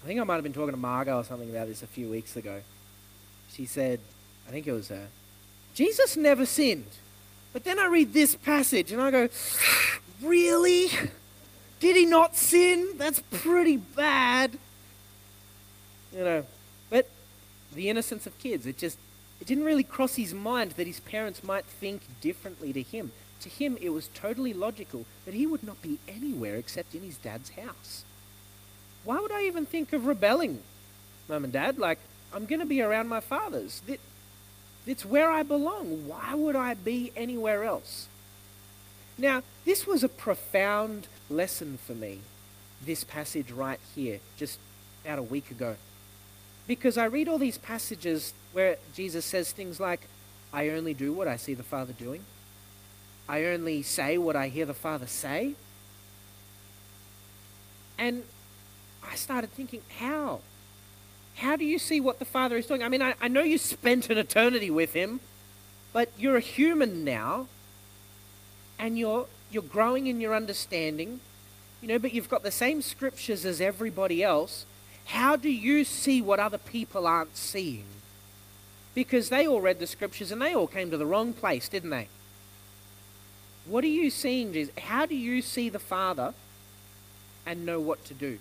think 0.08 0.20
I 0.20 0.24
might 0.24 0.36
have 0.36 0.42
been 0.42 0.54
talking 0.54 0.70
to 0.70 0.78
Margot 0.78 1.18
or 1.18 1.24
something 1.24 1.50
about 1.50 1.68
this 1.68 1.82
a 1.82 1.86
few 1.86 2.08
weeks 2.08 2.34
ago. 2.34 2.62
She 3.52 3.66
said, 3.66 4.00
I 4.48 4.50
think 4.50 4.66
it 4.66 4.72
was 4.72 4.88
her, 4.88 5.08
Jesus 5.74 6.16
never 6.16 6.46
sinned. 6.46 6.96
But 7.52 7.64
then 7.64 7.78
I 7.78 7.86
read 7.86 8.14
this 8.14 8.34
passage 8.34 8.90
and 8.90 9.02
I 9.02 9.10
go, 9.10 9.28
really? 10.22 10.88
Did 11.78 11.94
he 11.94 12.06
not 12.06 12.36
sin? 12.36 12.94
That's 12.96 13.20
pretty 13.30 13.76
bad. 13.76 14.58
You 16.16 16.24
know, 16.24 16.46
but 16.88 17.10
the 17.74 17.90
innocence 17.90 18.26
of 18.26 18.36
kids, 18.38 18.64
it 18.64 18.78
just, 18.78 18.98
it 19.42 19.46
didn't 19.46 19.64
really 19.64 19.84
cross 19.84 20.16
his 20.16 20.32
mind 20.32 20.72
that 20.72 20.86
his 20.86 21.00
parents 21.00 21.44
might 21.44 21.66
think 21.66 22.00
differently 22.22 22.72
to 22.72 22.82
him. 22.82 23.12
To 23.40 23.50
him, 23.50 23.76
it 23.78 23.90
was 23.90 24.08
totally 24.14 24.54
logical 24.54 25.04
that 25.26 25.34
he 25.34 25.46
would 25.46 25.62
not 25.62 25.82
be 25.82 25.98
anywhere 26.08 26.56
except 26.56 26.94
in 26.94 27.02
his 27.02 27.18
dad's 27.18 27.50
house 27.50 28.04
why 29.04 29.20
would 29.20 29.32
I 29.32 29.44
even 29.44 29.66
think 29.66 29.92
of 29.92 30.06
rebelling, 30.06 30.62
mum 31.28 31.44
and 31.44 31.52
dad? 31.52 31.78
Like, 31.78 31.98
I'm 32.32 32.46
going 32.46 32.60
to 32.60 32.66
be 32.66 32.82
around 32.82 33.08
my 33.08 33.20
fathers. 33.20 33.82
It's 34.86 35.04
where 35.04 35.30
I 35.30 35.42
belong. 35.42 36.06
Why 36.06 36.34
would 36.34 36.56
I 36.56 36.74
be 36.74 37.12
anywhere 37.16 37.64
else? 37.64 38.08
Now, 39.16 39.42
this 39.64 39.86
was 39.86 40.04
a 40.04 40.08
profound 40.08 41.08
lesson 41.28 41.78
for 41.84 41.94
me, 41.94 42.20
this 42.84 43.04
passage 43.04 43.50
right 43.50 43.80
here, 43.94 44.20
just 44.36 44.58
about 45.04 45.18
a 45.18 45.22
week 45.22 45.50
ago. 45.50 45.76
Because 46.66 46.96
I 46.98 47.06
read 47.06 47.28
all 47.28 47.38
these 47.38 47.58
passages 47.58 48.34
where 48.52 48.76
Jesus 48.94 49.24
says 49.24 49.52
things 49.52 49.80
like, 49.80 50.02
I 50.52 50.68
only 50.70 50.94
do 50.94 51.12
what 51.12 51.26
I 51.28 51.36
see 51.36 51.54
the 51.54 51.62
Father 51.62 51.92
doing. 51.92 52.24
I 53.28 53.44
only 53.46 53.82
say 53.82 54.16
what 54.18 54.36
I 54.36 54.48
hear 54.48 54.66
the 54.66 54.74
Father 54.74 55.06
say. 55.06 55.54
And 57.98 58.22
I 59.10 59.14
started 59.16 59.52
thinking, 59.52 59.82
how? 59.98 60.40
How 61.36 61.56
do 61.56 61.64
you 61.64 61.78
see 61.78 62.00
what 62.00 62.18
the 62.18 62.24
Father 62.24 62.56
is 62.56 62.66
doing? 62.66 62.82
I 62.82 62.88
mean, 62.88 63.02
I, 63.02 63.14
I 63.20 63.28
know 63.28 63.42
you 63.42 63.58
spent 63.58 64.10
an 64.10 64.18
eternity 64.18 64.70
with 64.70 64.92
Him, 64.92 65.20
but 65.92 66.10
you're 66.18 66.36
a 66.36 66.40
human 66.40 67.04
now, 67.04 67.46
and 68.78 68.98
you're, 68.98 69.26
you're 69.50 69.62
growing 69.62 70.06
in 70.06 70.20
your 70.20 70.34
understanding, 70.34 71.20
you 71.80 71.88
know, 71.88 71.98
but 71.98 72.12
you've 72.12 72.28
got 72.28 72.42
the 72.42 72.50
same 72.50 72.82
scriptures 72.82 73.44
as 73.44 73.60
everybody 73.60 74.22
else. 74.22 74.66
How 75.06 75.36
do 75.36 75.48
you 75.48 75.84
see 75.84 76.20
what 76.20 76.40
other 76.40 76.58
people 76.58 77.06
aren't 77.06 77.36
seeing? 77.36 77.84
Because 78.94 79.28
they 79.28 79.46
all 79.46 79.60
read 79.60 79.78
the 79.78 79.86
scriptures 79.86 80.32
and 80.32 80.42
they 80.42 80.54
all 80.54 80.66
came 80.66 80.90
to 80.90 80.96
the 80.96 81.06
wrong 81.06 81.32
place, 81.32 81.68
didn't 81.68 81.90
they? 81.90 82.08
What 83.64 83.84
are 83.84 83.88
you 83.88 84.10
seeing, 84.10 84.52
Jesus? 84.52 84.74
How 84.76 85.06
do 85.06 85.14
you 85.14 85.40
see 85.40 85.68
the 85.68 85.78
Father 85.78 86.34
and 87.46 87.64
know 87.64 87.80
what 87.80 88.04
to 88.06 88.14
do? 88.14 88.38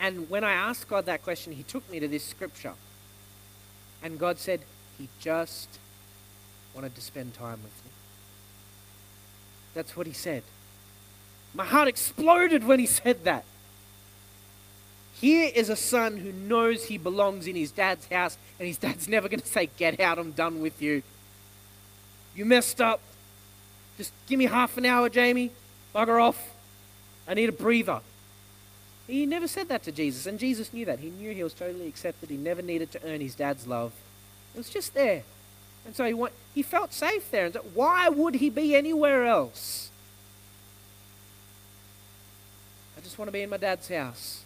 And 0.00 0.28
when 0.28 0.44
I 0.44 0.52
asked 0.52 0.88
God 0.88 1.06
that 1.06 1.22
question, 1.22 1.52
He 1.52 1.62
took 1.62 1.88
me 1.90 2.00
to 2.00 2.08
this 2.08 2.24
scripture. 2.24 2.74
And 4.02 4.18
God 4.18 4.38
said, 4.38 4.60
He 4.98 5.08
just 5.20 5.68
wanted 6.74 6.94
to 6.94 7.00
spend 7.00 7.34
time 7.34 7.62
with 7.62 7.84
me. 7.84 7.90
That's 9.74 9.96
what 9.96 10.06
He 10.06 10.12
said. 10.12 10.42
My 11.54 11.64
heart 11.64 11.88
exploded 11.88 12.64
when 12.64 12.78
He 12.78 12.86
said 12.86 13.24
that. 13.24 13.44
Here 15.20 15.50
is 15.54 15.70
a 15.70 15.76
son 15.76 16.18
who 16.18 16.30
knows 16.30 16.84
he 16.84 16.98
belongs 16.98 17.46
in 17.46 17.56
his 17.56 17.70
dad's 17.70 18.06
house, 18.08 18.36
and 18.58 18.68
his 18.68 18.76
dad's 18.76 19.08
never 19.08 19.28
going 19.28 19.40
to 19.40 19.46
say, 19.46 19.70
Get 19.78 19.98
out, 19.98 20.18
I'm 20.18 20.32
done 20.32 20.60
with 20.60 20.82
you. 20.82 21.02
You 22.34 22.44
messed 22.44 22.80
up. 22.82 23.00
Just 23.96 24.12
give 24.26 24.38
me 24.38 24.44
half 24.44 24.76
an 24.76 24.84
hour, 24.84 25.08
Jamie. 25.08 25.52
Bugger 25.94 26.22
off. 26.22 26.54
I 27.26 27.32
need 27.32 27.48
a 27.48 27.52
breather. 27.52 28.00
He 29.06 29.24
never 29.24 29.46
said 29.46 29.68
that 29.68 29.84
to 29.84 29.92
Jesus, 29.92 30.26
and 30.26 30.38
Jesus 30.38 30.72
knew 30.72 30.84
that. 30.84 30.98
He 30.98 31.10
knew 31.10 31.32
he 31.32 31.44
was 31.44 31.54
totally 31.54 31.86
accepted. 31.86 32.28
He 32.28 32.36
never 32.36 32.60
needed 32.60 32.90
to 32.92 33.00
earn 33.04 33.20
his 33.20 33.34
dad's 33.36 33.66
love. 33.66 33.92
It 34.54 34.58
was 34.58 34.68
just 34.68 34.94
there. 34.94 35.22
And 35.84 35.94
so 35.94 36.04
he, 36.04 36.14
went, 36.14 36.34
he 36.54 36.62
felt 36.62 36.92
safe 36.92 37.30
there. 37.30 37.46
And 37.46 37.54
so 37.54 37.64
why 37.74 38.08
would 38.08 38.34
he 38.34 38.50
be 38.50 38.74
anywhere 38.74 39.24
else? 39.26 39.90
I 42.98 43.00
just 43.00 43.16
want 43.18 43.28
to 43.28 43.32
be 43.32 43.42
in 43.42 43.50
my 43.50 43.58
dad's 43.58 43.88
house. 43.88 44.42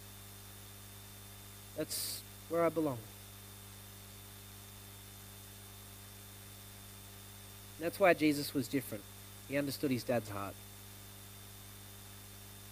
That's 1.75 2.21
where 2.49 2.63
I 2.63 2.69
belong. 2.69 2.99
That's 7.79 7.99
why 7.99 8.13
Jesus 8.13 8.53
was 8.53 8.67
different. 8.67 9.03
He 9.49 9.57
understood 9.57 9.89
his 9.89 10.03
dad's 10.03 10.29
heart. 10.29 10.53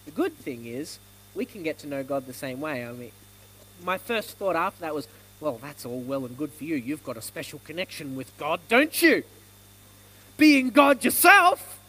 The 0.05 0.11
good 0.11 0.37
thing 0.37 0.67
is, 0.67 0.99
we 1.39 1.45
can 1.45 1.63
get 1.63 1.79
to 1.79 1.87
know 1.87 2.03
God 2.03 2.25
the 2.27 2.33
same 2.33 2.59
way. 2.59 2.85
I 2.85 2.91
mean, 2.91 3.13
my 3.81 3.97
first 3.97 4.31
thought 4.31 4.57
after 4.57 4.81
that 4.81 4.93
was, 4.93 5.07
well, 5.39 5.57
that's 5.61 5.85
all 5.85 6.01
well 6.01 6.25
and 6.25 6.37
good 6.37 6.51
for 6.51 6.65
you. 6.65 6.75
You've 6.75 7.01
got 7.05 7.15
a 7.15 7.21
special 7.21 7.59
connection 7.59 8.17
with 8.17 8.37
God, 8.37 8.59
don't 8.67 9.01
you? 9.01 9.23
Being 10.35 10.69
God 10.69 11.01
yourself. 11.05 11.79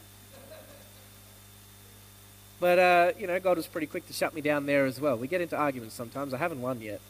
But, 2.61 2.79
uh, 2.79 3.13
you 3.19 3.27
know, 3.27 3.41
God 3.41 3.57
was 3.57 3.67
pretty 3.67 3.89
quick 3.89 4.07
to 4.07 4.13
shut 4.13 4.35
me 4.35 4.41
down 4.41 4.67
there 4.67 4.87
as 4.87 5.01
well. 5.01 5.17
We 5.17 5.27
get 5.27 5.41
into 5.41 5.57
arguments 5.57 5.97
sometimes. 5.97 6.33
I 6.33 6.37
haven't 6.37 6.63
won 6.63 6.81
yet. 6.81 7.01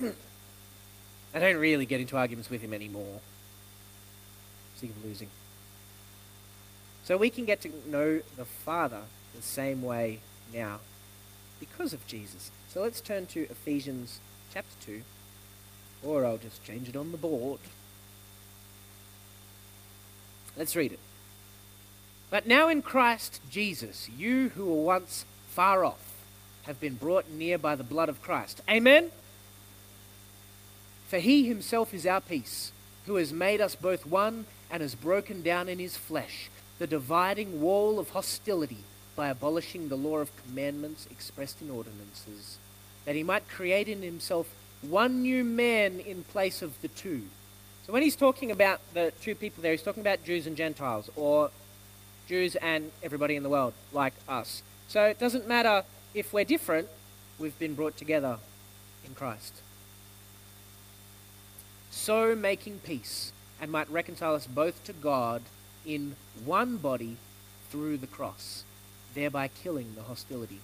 I 0.02 1.38
don't 1.38 1.58
really 1.58 1.86
get 1.86 2.00
into 2.00 2.16
arguments 2.16 2.50
with 2.50 2.62
him 2.62 2.74
anymore. 2.74 3.20
Sick 4.74 4.90
of 4.90 5.04
losing. 5.04 5.28
So 7.04 7.16
we 7.16 7.30
can 7.30 7.44
get 7.44 7.60
to 7.60 7.70
know 7.86 8.22
the 8.36 8.44
Father 8.44 9.02
the 9.36 9.42
same 9.42 9.82
way 9.82 10.18
now 10.52 10.80
because 11.60 11.92
of 11.92 12.06
Jesus. 12.06 12.50
So 12.68 12.82
let's 12.82 13.00
turn 13.00 13.26
to 13.26 13.42
Ephesians 13.50 14.20
chapter 14.52 14.74
2, 14.86 15.02
or 16.04 16.24
I'll 16.24 16.38
just 16.38 16.64
change 16.64 16.88
it 16.88 16.96
on 16.96 17.12
the 17.12 17.18
board. 17.18 17.60
Let's 20.56 20.76
read 20.76 20.92
it. 20.92 20.98
But 22.30 22.46
now 22.46 22.68
in 22.68 22.82
Christ 22.82 23.40
Jesus, 23.50 24.08
you 24.16 24.50
who 24.50 24.66
were 24.66 24.82
once 24.82 25.24
far 25.48 25.84
off 25.84 26.14
have 26.64 26.80
been 26.80 26.96
brought 26.96 27.30
near 27.30 27.56
by 27.58 27.74
the 27.74 27.84
blood 27.84 28.08
of 28.08 28.22
Christ. 28.22 28.60
Amen? 28.68 29.10
For 31.08 31.18
he 31.18 31.48
himself 31.48 31.94
is 31.94 32.06
our 32.06 32.20
peace, 32.20 32.72
who 33.06 33.16
has 33.16 33.32
made 33.32 33.60
us 33.60 33.74
both 33.74 34.04
one 34.04 34.44
and 34.70 34.82
has 34.82 34.94
broken 34.94 35.42
down 35.42 35.68
in 35.68 35.78
his 35.78 35.96
flesh 35.96 36.50
the 36.78 36.86
dividing 36.86 37.60
wall 37.60 37.98
of 37.98 38.10
hostility 38.10 38.84
by 39.18 39.30
abolishing 39.30 39.88
the 39.88 39.96
law 39.96 40.18
of 40.18 40.30
commandments 40.44 41.08
expressed 41.10 41.60
in 41.60 41.68
ordinances, 41.68 42.56
that 43.04 43.16
he 43.16 43.24
might 43.24 43.48
create 43.48 43.88
in 43.88 44.00
himself 44.00 44.48
one 44.80 45.22
new 45.22 45.42
man 45.42 45.98
in 45.98 46.22
place 46.22 46.62
of 46.62 46.80
the 46.82 46.88
two. 46.88 47.22
So 47.84 47.92
when 47.92 48.02
he's 48.04 48.14
talking 48.14 48.52
about 48.52 48.80
the 48.94 49.12
two 49.20 49.34
people 49.34 49.60
there, 49.60 49.72
he's 49.72 49.82
talking 49.82 50.02
about 50.02 50.22
Jews 50.22 50.46
and 50.46 50.56
Gentiles, 50.56 51.10
or 51.16 51.50
Jews 52.28 52.54
and 52.54 52.92
everybody 53.02 53.34
in 53.34 53.42
the 53.42 53.48
world, 53.48 53.74
like 53.92 54.12
us. 54.28 54.62
So 54.86 55.02
it 55.06 55.18
doesn't 55.18 55.48
matter 55.48 55.82
if 56.14 56.32
we're 56.32 56.44
different, 56.44 56.86
we've 57.40 57.58
been 57.58 57.74
brought 57.74 57.96
together 57.96 58.38
in 59.04 59.16
Christ. 59.16 59.62
So 61.90 62.36
making 62.36 62.78
peace, 62.84 63.32
and 63.60 63.72
might 63.72 63.90
reconcile 63.90 64.36
us 64.36 64.46
both 64.46 64.84
to 64.84 64.92
God 64.92 65.42
in 65.84 66.14
one 66.44 66.76
body 66.76 67.16
through 67.70 67.96
the 67.96 68.06
cross, 68.06 68.62
thereby 69.18 69.48
killing 69.48 69.94
the 69.96 70.02
hostility. 70.02 70.60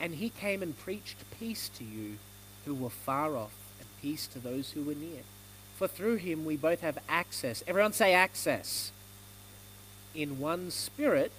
And 0.00 0.16
he 0.16 0.28
came 0.28 0.62
and 0.62 0.76
preached 0.76 1.16
peace 1.38 1.70
to 1.78 1.84
you 1.84 2.18
who 2.64 2.74
were 2.74 2.90
far 2.90 3.36
off, 3.36 3.54
and 3.78 3.88
peace 4.02 4.26
to 4.26 4.38
those 4.40 4.72
who 4.72 4.82
were 4.82 4.94
near. 4.94 5.22
For 5.76 5.86
through 5.86 6.16
him 6.16 6.44
we 6.44 6.56
both 6.56 6.80
have 6.80 6.98
access. 7.08 7.62
Everyone 7.66 7.92
say 7.92 8.12
access. 8.12 8.90
In 10.14 10.40
one 10.40 10.70
spirit 10.70 11.30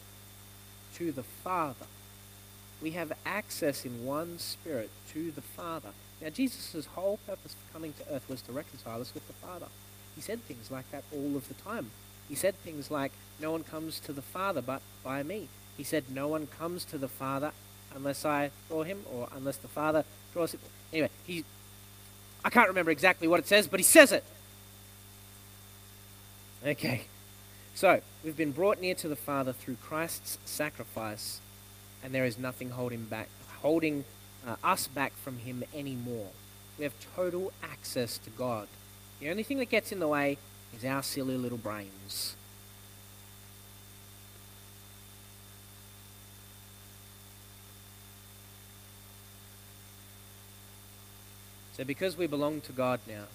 to 0.95 1.11
the 1.11 1.23
Father. 1.23 1.87
We 2.81 2.91
have 2.91 3.11
access 3.25 3.85
in 3.85 4.05
one 4.05 4.39
spirit 4.39 4.89
to 5.13 5.31
the 5.31 5.41
Father. 5.41 5.89
Now, 6.21 6.29
Jesus' 6.29 6.85
whole 6.85 7.19
purpose 7.25 7.53
for 7.53 7.73
coming 7.73 7.93
to 7.93 8.13
earth 8.13 8.29
was 8.29 8.41
to 8.43 8.51
reconcile 8.51 9.01
us 9.01 9.13
with 9.13 9.27
the 9.27 9.33
Father. 9.33 9.67
He 10.15 10.21
said 10.21 10.41
things 10.43 10.71
like 10.71 10.89
that 10.91 11.03
all 11.11 11.35
of 11.35 11.47
the 11.49 11.53
time. 11.55 11.91
He 12.29 12.35
said 12.35 12.55
things 12.55 12.89
like, 12.89 13.11
No 13.41 13.51
one 13.51 13.63
comes 13.63 13.99
to 14.01 14.13
the 14.13 14.21
Father 14.21 14.61
but 14.61 14.81
by 15.03 15.23
me. 15.23 15.49
He 15.77 15.83
said, 15.83 16.05
No 16.09 16.27
one 16.27 16.47
comes 16.47 16.85
to 16.85 16.97
the 16.97 17.07
Father 17.07 17.51
unless 17.95 18.25
I 18.25 18.51
draw 18.67 18.83
him 18.83 19.03
or 19.11 19.27
unless 19.35 19.57
the 19.57 19.67
Father 19.67 20.03
draws 20.33 20.53
him. 20.53 20.59
Anyway, 20.91 21.09
he, 21.25 21.43
I 22.43 22.49
can't 22.49 22.67
remember 22.67 22.91
exactly 22.91 23.27
what 23.27 23.39
it 23.39 23.47
says, 23.47 23.67
but 23.67 23.79
he 23.79 23.83
says 23.83 24.11
it. 24.11 24.23
Okay. 26.65 27.05
So, 27.73 28.01
we've 28.23 28.37
been 28.37 28.51
brought 28.51 28.79
near 28.79 28.95
to 28.95 29.09
the 29.09 29.15
Father 29.17 29.51
through 29.51 29.75
Christ's 29.83 30.37
sacrifice, 30.45 31.41
and 32.03 32.13
there 32.13 32.23
is 32.23 32.37
nothing 32.37 32.69
holding 32.69 33.03
back, 33.03 33.27
holding 33.61 34.05
uh, 34.47 34.55
us 34.63 34.87
back 34.87 35.11
from 35.17 35.39
him 35.39 35.63
anymore. 35.73 36.29
We 36.77 36.85
have 36.85 36.93
total 37.15 37.51
access 37.61 38.17
to 38.19 38.29
God. 38.29 38.67
The 39.19 39.29
only 39.29 39.43
thing 39.43 39.57
that 39.57 39.69
gets 39.69 39.91
in 39.91 39.99
the 39.99 40.07
way 40.07 40.37
is 40.75 40.85
our 40.85 41.03
silly 41.03 41.37
little 41.37 41.57
brains. 41.57 42.35
So, 51.75 51.83
because 51.83 52.17
we 52.17 52.27
belong 52.27 52.61
to 52.61 52.71
God 52.71 52.99
now, 53.07 53.25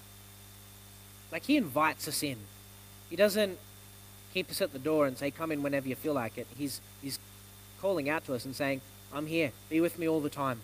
like 1.31 1.44
He 1.44 1.57
invites 1.57 2.09
us 2.09 2.22
in. 2.22 2.38
He 3.09 3.16
doesn't 3.16 3.59
keep 4.33 4.50
us 4.50 4.62
at 4.62 4.72
the 4.72 4.79
door 4.79 5.07
and 5.07 5.18
say, 5.18 5.31
Come 5.31 5.53
in 5.53 5.62
whenever 5.62 5.88
you 5.88 5.94
feel 5.94 6.14
like 6.14 6.38
it. 6.38 6.46
He's, 6.57 6.81
he's 7.03 7.18
calling 7.81 8.09
out 8.09 8.24
to 8.26 8.35
us 8.35 8.44
and 8.44 8.55
saying, 8.55 8.81
I'm 9.12 9.26
here. 9.26 9.53
Be 9.68 9.81
with 9.81 9.98
me 9.98 10.09
all 10.09 10.20
the 10.20 10.31
time. 10.31 10.61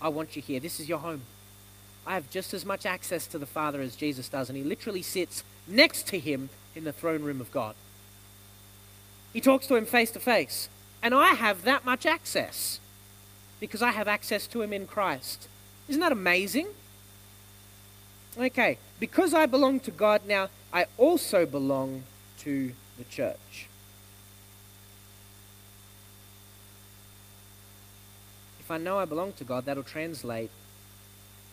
I 0.00 0.08
want 0.08 0.34
you 0.34 0.42
here. 0.42 0.60
This 0.60 0.80
is 0.80 0.88
your 0.88 0.98
home. 0.98 1.22
I 2.06 2.14
have 2.14 2.30
just 2.30 2.54
as 2.54 2.64
much 2.64 2.86
access 2.86 3.26
to 3.28 3.38
the 3.38 3.46
Father 3.46 3.80
as 3.80 3.94
Jesus 3.94 4.28
does, 4.28 4.48
and 4.48 4.56
He 4.56 4.64
literally 4.64 5.02
sits 5.02 5.44
next 5.68 6.06
to 6.08 6.18
Him 6.18 6.48
in 6.74 6.84
the 6.84 6.92
throne 6.92 7.22
room 7.22 7.40
of 7.40 7.52
God. 7.52 7.74
He 9.32 9.40
talks 9.40 9.66
to 9.68 9.76
Him 9.76 9.86
face 9.86 10.10
to 10.12 10.20
face, 10.20 10.68
and 11.02 11.14
I 11.14 11.34
have 11.34 11.62
that 11.62 11.84
much 11.84 12.06
access 12.06 12.80
because 13.60 13.82
I 13.82 13.92
have 13.92 14.08
access 14.08 14.46
to 14.48 14.62
Him 14.62 14.72
in 14.72 14.86
Christ. 14.86 15.46
Isn't 15.88 16.00
that 16.00 16.12
amazing? 16.12 16.68
Okay, 18.38 18.78
because 19.00 19.34
I 19.34 19.46
belong 19.46 19.80
to 19.80 19.90
God 19.90 20.22
now, 20.26 20.48
I 20.72 20.86
also 20.96 21.46
belong 21.46 22.04
to 22.38 22.72
the 22.96 23.04
church. 23.04 23.66
If 28.60 28.70
I 28.70 28.78
know 28.78 28.98
I 28.98 29.04
belong 29.04 29.32
to 29.32 29.44
God, 29.44 29.64
that'll 29.64 29.82
translate 29.82 30.50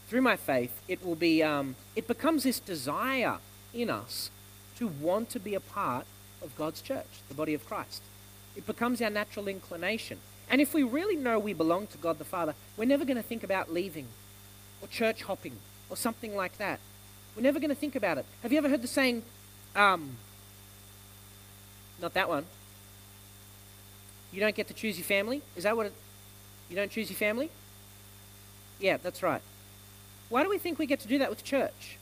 through 0.07 0.21
my 0.21 0.35
faith. 0.35 0.79
It 0.87 1.03
will 1.03 1.15
be, 1.15 1.41
um, 1.41 1.75
it 1.95 2.07
becomes 2.07 2.43
this 2.43 2.59
desire 2.59 3.37
in 3.73 3.89
us 3.89 4.29
to 4.77 4.87
want 4.87 5.31
to 5.31 5.39
be 5.39 5.55
a 5.55 5.59
part 5.59 6.05
of 6.43 6.55
God's 6.55 6.81
church, 6.81 7.07
the 7.27 7.33
body 7.33 7.55
of 7.55 7.65
Christ. 7.65 8.03
It 8.55 8.67
becomes 8.67 9.01
our 9.01 9.09
natural 9.09 9.47
inclination. 9.47 10.19
And 10.47 10.61
if 10.61 10.75
we 10.75 10.83
really 10.83 11.15
know 11.15 11.39
we 11.39 11.53
belong 11.53 11.87
to 11.87 11.97
God 11.97 12.19
the 12.19 12.23
Father, 12.23 12.53
we're 12.77 12.85
never 12.85 13.03
going 13.03 13.17
to 13.17 13.23
think 13.23 13.43
about 13.43 13.73
leaving 13.73 14.07
or 14.79 14.87
church 14.87 15.23
hopping 15.23 15.57
or 15.89 15.97
something 15.97 16.35
like 16.35 16.57
that. 16.57 16.79
We're 17.35 17.43
never 17.43 17.59
going 17.59 17.69
to 17.69 17.75
think 17.75 17.95
about 17.95 18.17
it. 18.17 18.25
Have 18.41 18.51
you 18.51 18.57
ever 18.57 18.69
heard 18.69 18.81
the 18.81 18.87
saying, 18.87 19.23
um, 19.75 20.17
not 22.01 22.13
that 22.13 22.27
one, 22.29 22.45
you 24.31 24.39
don't 24.39 24.55
get 24.55 24.67
to 24.67 24.73
choose 24.73 24.97
your 24.97 25.05
family? 25.05 25.41
Is 25.55 25.63
that 25.63 25.77
what 25.77 25.87
it, 25.87 25.93
you 26.69 26.75
don't 26.75 26.91
choose 26.91 27.09
your 27.09 27.17
family? 27.17 27.49
Yeah, 28.79 28.97
that's 28.97 29.23
right. 29.23 29.41
Why 30.29 30.43
do 30.43 30.49
we 30.49 30.57
think 30.57 30.79
we 30.79 30.85
get 30.85 30.99
to 31.01 31.07
do 31.07 31.19
that 31.19 31.29
with 31.29 31.43
church? 31.43 31.97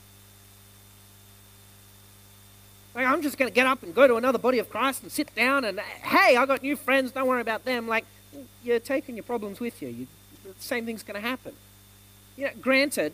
Like, 2.94 3.06
I'm 3.06 3.20
just 3.20 3.36
going 3.36 3.50
to 3.50 3.54
get 3.54 3.66
up 3.66 3.82
and 3.82 3.94
go 3.94 4.08
to 4.08 4.16
another 4.16 4.38
body 4.38 4.58
of 4.58 4.70
Christ 4.70 5.02
and 5.02 5.12
sit 5.12 5.34
down 5.34 5.64
and, 5.66 5.78
hey, 5.78 6.36
I 6.36 6.46
got 6.46 6.62
new 6.62 6.76
friends, 6.76 7.12
don't 7.12 7.26
worry 7.26 7.42
about 7.42 7.66
them. 7.66 7.86
Like, 7.86 8.06
you're 8.64 8.80
taking 8.80 9.16
your 9.16 9.22
problems 9.22 9.60
with 9.60 9.82
you. 9.82 9.88
you 9.88 10.06
the 10.44 10.54
same 10.58 10.86
thing's 10.86 11.02
going 11.02 11.20
to 11.20 11.26
happen. 11.26 11.52
You 12.36 12.46
know, 12.46 12.52
granted, 12.60 13.12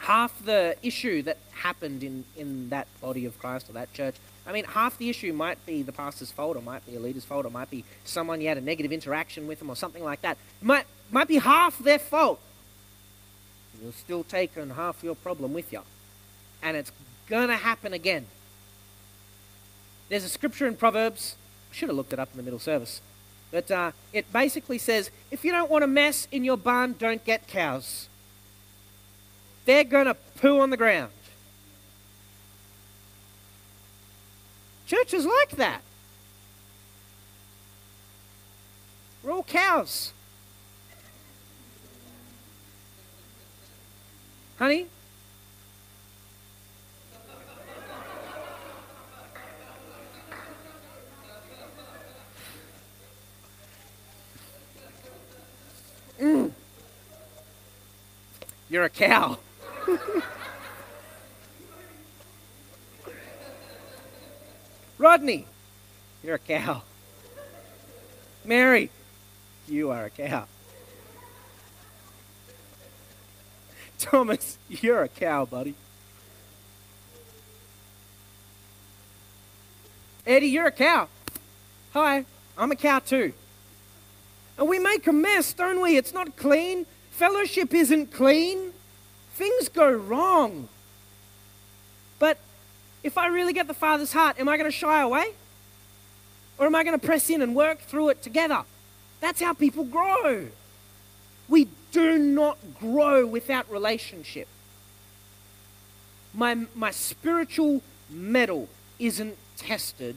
half 0.00 0.44
the 0.44 0.76
issue 0.82 1.22
that 1.22 1.38
happened 1.52 2.02
in, 2.02 2.24
in 2.36 2.70
that 2.70 2.88
body 3.00 3.24
of 3.24 3.38
Christ 3.38 3.68
or 3.68 3.72
that 3.74 3.92
church, 3.92 4.16
I 4.46 4.52
mean, 4.52 4.64
half 4.64 4.98
the 4.98 5.08
issue 5.08 5.32
might 5.32 5.64
be 5.66 5.82
the 5.82 5.92
pastor's 5.92 6.32
fault, 6.32 6.56
or 6.56 6.62
might 6.62 6.84
be 6.86 6.96
a 6.96 7.00
leader's 7.00 7.24
fault, 7.24 7.46
or 7.46 7.50
might 7.50 7.70
be 7.70 7.84
someone 8.04 8.40
you 8.40 8.48
had 8.48 8.58
a 8.58 8.62
negative 8.62 8.92
interaction 8.92 9.46
with 9.46 9.58
them, 9.58 9.70
or 9.70 9.76
something 9.76 10.02
like 10.02 10.22
that. 10.22 10.38
Might, 10.60 10.86
might 11.10 11.28
be 11.28 11.38
half 11.38 11.78
their 11.78 11.98
fault. 11.98 12.40
You're 13.82 13.92
still 13.92 14.24
taking 14.24 14.70
half 14.70 15.04
your 15.04 15.14
problem 15.14 15.52
with 15.52 15.72
you. 15.72 15.82
And 16.62 16.76
it's 16.76 16.90
to 17.28 17.56
happen 17.56 17.92
again. 17.92 18.26
There's 20.08 20.24
a 20.24 20.28
scripture 20.28 20.66
in 20.66 20.76
Proverbs. 20.76 21.36
I 21.70 21.74
should 21.74 21.88
have 21.88 21.96
looked 21.96 22.12
it 22.12 22.18
up 22.18 22.30
in 22.32 22.36
the 22.36 22.42
middle 22.42 22.58
service. 22.58 23.00
But 23.52 23.70
uh, 23.70 23.92
it 24.12 24.32
basically 24.32 24.78
says 24.78 25.10
if 25.30 25.44
you 25.44 25.52
don't 25.52 25.70
want 25.70 25.84
a 25.84 25.86
mess 25.86 26.26
in 26.32 26.44
your 26.44 26.56
barn, 26.56 26.96
don't 26.98 27.24
get 27.24 27.46
cows. 27.46 28.08
They're 29.70 29.84
going 29.84 30.06
to 30.06 30.14
poo 30.14 30.58
on 30.58 30.70
the 30.70 30.76
ground. 30.76 31.12
Church 34.88 35.14
is 35.14 35.24
like 35.24 35.50
that. 35.50 35.82
We're 39.22 39.30
all 39.30 39.44
cows. 39.44 40.12
Honey? 44.58 44.88
Mm. 56.20 56.50
You're 58.68 58.82
a 58.82 58.90
cow. 58.90 59.38
Rodney, 64.98 65.46
you're 66.22 66.34
a 66.34 66.38
cow. 66.38 66.82
Mary, 68.44 68.90
you 69.68 69.90
are 69.90 70.04
a 70.06 70.10
cow. 70.10 70.46
Thomas, 73.98 74.58
you're 74.68 75.02
a 75.02 75.08
cow, 75.08 75.44
buddy. 75.44 75.74
Eddie, 80.26 80.46
you're 80.46 80.66
a 80.66 80.72
cow. 80.72 81.08
Hi, 81.92 82.24
I'm 82.56 82.70
a 82.70 82.76
cow 82.76 83.00
too. 83.00 83.32
And 84.58 84.68
we 84.68 84.78
make 84.78 85.06
a 85.06 85.12
mess, 85.12 85.52
don't 85.52 85.80
we? 85.80 85.96
It's 85.96 86.12
not 86.12 86.36
clean. 86.36 86.86
Fellowship 87.10 87.74
isn't 87.74 88.12
clean. 88.12 88.72
Things 89.40 89.70
go 89.70 89.90
wrong. 89.90 90.68
But 92.18 92.36
if 93.02 93.16
I 93.16 93.28
really 93.28 93.54
get 93.54 93.68
the 93.68 93.72
Father's 93.72 94.12
heart, 94.12 94.38
am 94.38 94.50
I 94.50 94.58
going 94.58 94.70
to 94.70 94.76
shy 94.76 95.00
away? 95.00 95.28
Or 96.58 96.66
am 96.66 96.74
I 96.74 96.84
going 96.84 97.00
to 97.00 97.06
press 97.06 97.30
in 97.30 97.40
and 97.40 97.56
work 97.56 97.80
through 97.80 98.10
it 98.10 98.20
together? 98.20 98.64
That's 99.22 99.40
how 99.40 99.54
people 99.54 99.84
grow. 99.84 100.48
We 101.48 101.68
do 101.90 102.18
not 102.18 102.58
grow 102.78 103.26
without 103.26 103.70
relationship. 103.70 104.46
My, 106.34 106.66
my 106.74 106.90
spiritual 106.90 107.80
mettle 108.10 108.68
isn't 108.98 109.38
tested 109.56 110.16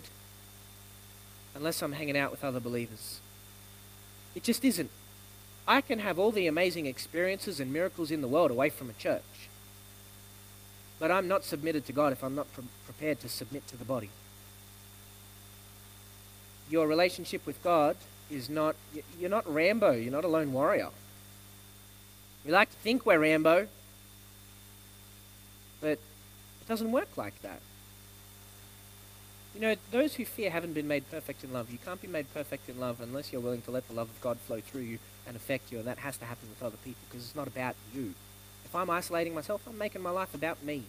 unless 1.55 1.81
I'm 1.81 1.93
hanging 1.93 2.17
out 2.17 2.29
with 2.29 2.43
other 2.43 2.59
believers. 2.59 3.21
It 4.35 4.43
just 4.43 4.65
isn't. 4.65 4.89
I 5.67 5.81
can 5.81 5.99
have 5.99 6.19
all 6.19 6.31
the 6.31 6.47
amazing 6.47 6.85
experiences 6.87 7.59
and 7.59 7.71
miracles 7.71 8.11
in 8.11 8.21
the 8.21 8.27
world 8.27 8.51
away 8.51 8.69
from 8.69 8.89
a 8.89 8.93
church. 8.93 9.21
But 10.99 11.09
I'm 11.09 11.27
not 11.27 11.43
submitted 11.43 11.85
to 11.87 11.93
God 11.93 12.11
if 12.11 12.23
I'm 12.23 12.35
not 12.35 12.51
pre- 12.53 12.65
prepared 12.85 13.19
to 13.21 13.29
submit 13.29 13.67
to 13.67 13.77
the 13.77 13.85
body. 13.85 14.09
Your 16.69 16.87
relationship 16.87 17.45
with 17.45 17.61
God 17.63 17.95
is 18.29 18.49
not, 18.49 18.75
you're 19.19 19.29
not 19.29 19.51
Rambo, 19.51 19.91
you're 19.91 20.11
not 20.11 20.25
a 20.25 20.27
lone 20.27 20.51
warrior. 20.51 20.89
We 22.45 22.51
like 22.51 22.69
to 22.69 22.77
think 22.77 23.05
we're 23.05 23.19
Rambo, 23.19 23.67
but 25.79 25.91
it 25.91 26.67
doesn't 26.67 26.91
work 26.91 27.15
like 27.15 27.41
that. 27.41 27.61
You 29.55 29.61
know, 29.61 29.75
those 29.91 30.15
who 30.15 30.25
fear 30.25 30.49
haven't 30.49 30.73
been 30.73 30.87
made 30.87 31.09
perfect 31.11 31.43
in 31.43 31.53
love. 31.53 31.69
You 31.69 31.77
can't 31.77 32.01
be 32.01 32.07
made 32.07 32.33
perfect 32.33 32.67
in 32.69 32.79
love 32.79 32.99
unless 32.99 33.31
you're 33.31 33.41
willing 33.41 33.61
to 33.61 33.71
let 33.71 33.87
the 33.87 33.93
love 33.93 34.09
of 34.09 34.19
God 34.19 34.39
flow 34.39 34.59
through 34.59 34.81
you 34.81 34.99
and 35.27 35.35
affect 35.35 35.71
you, 35.71 35.79
and 35.79 35.87
that 35.87 35.99
has 35.99 36.17
to 36.17 36.25
happen 36.25 36.49
with 36.49 36.61
other 36.61 36.77
people 36.83 37.01
because 37.09 37.25
it's 37.25 37.35
not 37.35 37.47
about 37.47 37.75
you. 37.93 38.13
If 38.65 38.75
I'm 38.75 38.89
isolating 38.89 39.33
myself, 39.33 39.61
I'm 39.67 39.77
making 39.77 40.01
my 40.01 40.09
life 40.09 40.33
about 40.33 40.63
me. 40.63 40.83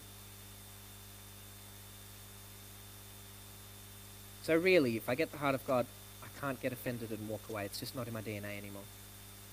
So, 4.43 4.55
really, 4.55 4.97
if 4.97 5.09
I 5.09 5.15
get 5.15 5.31
the 5.31 5.37
heart 5.37 5.55
of 5.55 5.65
God, 5.65 5.85
I 6.23 6.39
can't 6.39 6.59
get 6.61 6.71
offended 6.71 7.09
and 7.11 7.27
walk 7.27 7.41
away. 7.49 7.65
It's 7.65 7.79
just 7.79 7.95
not 7.95 8.07
in 8.07 8.13
my 8.13 8.21
DNA 8.21 8.57
anymore. 8.57 8.83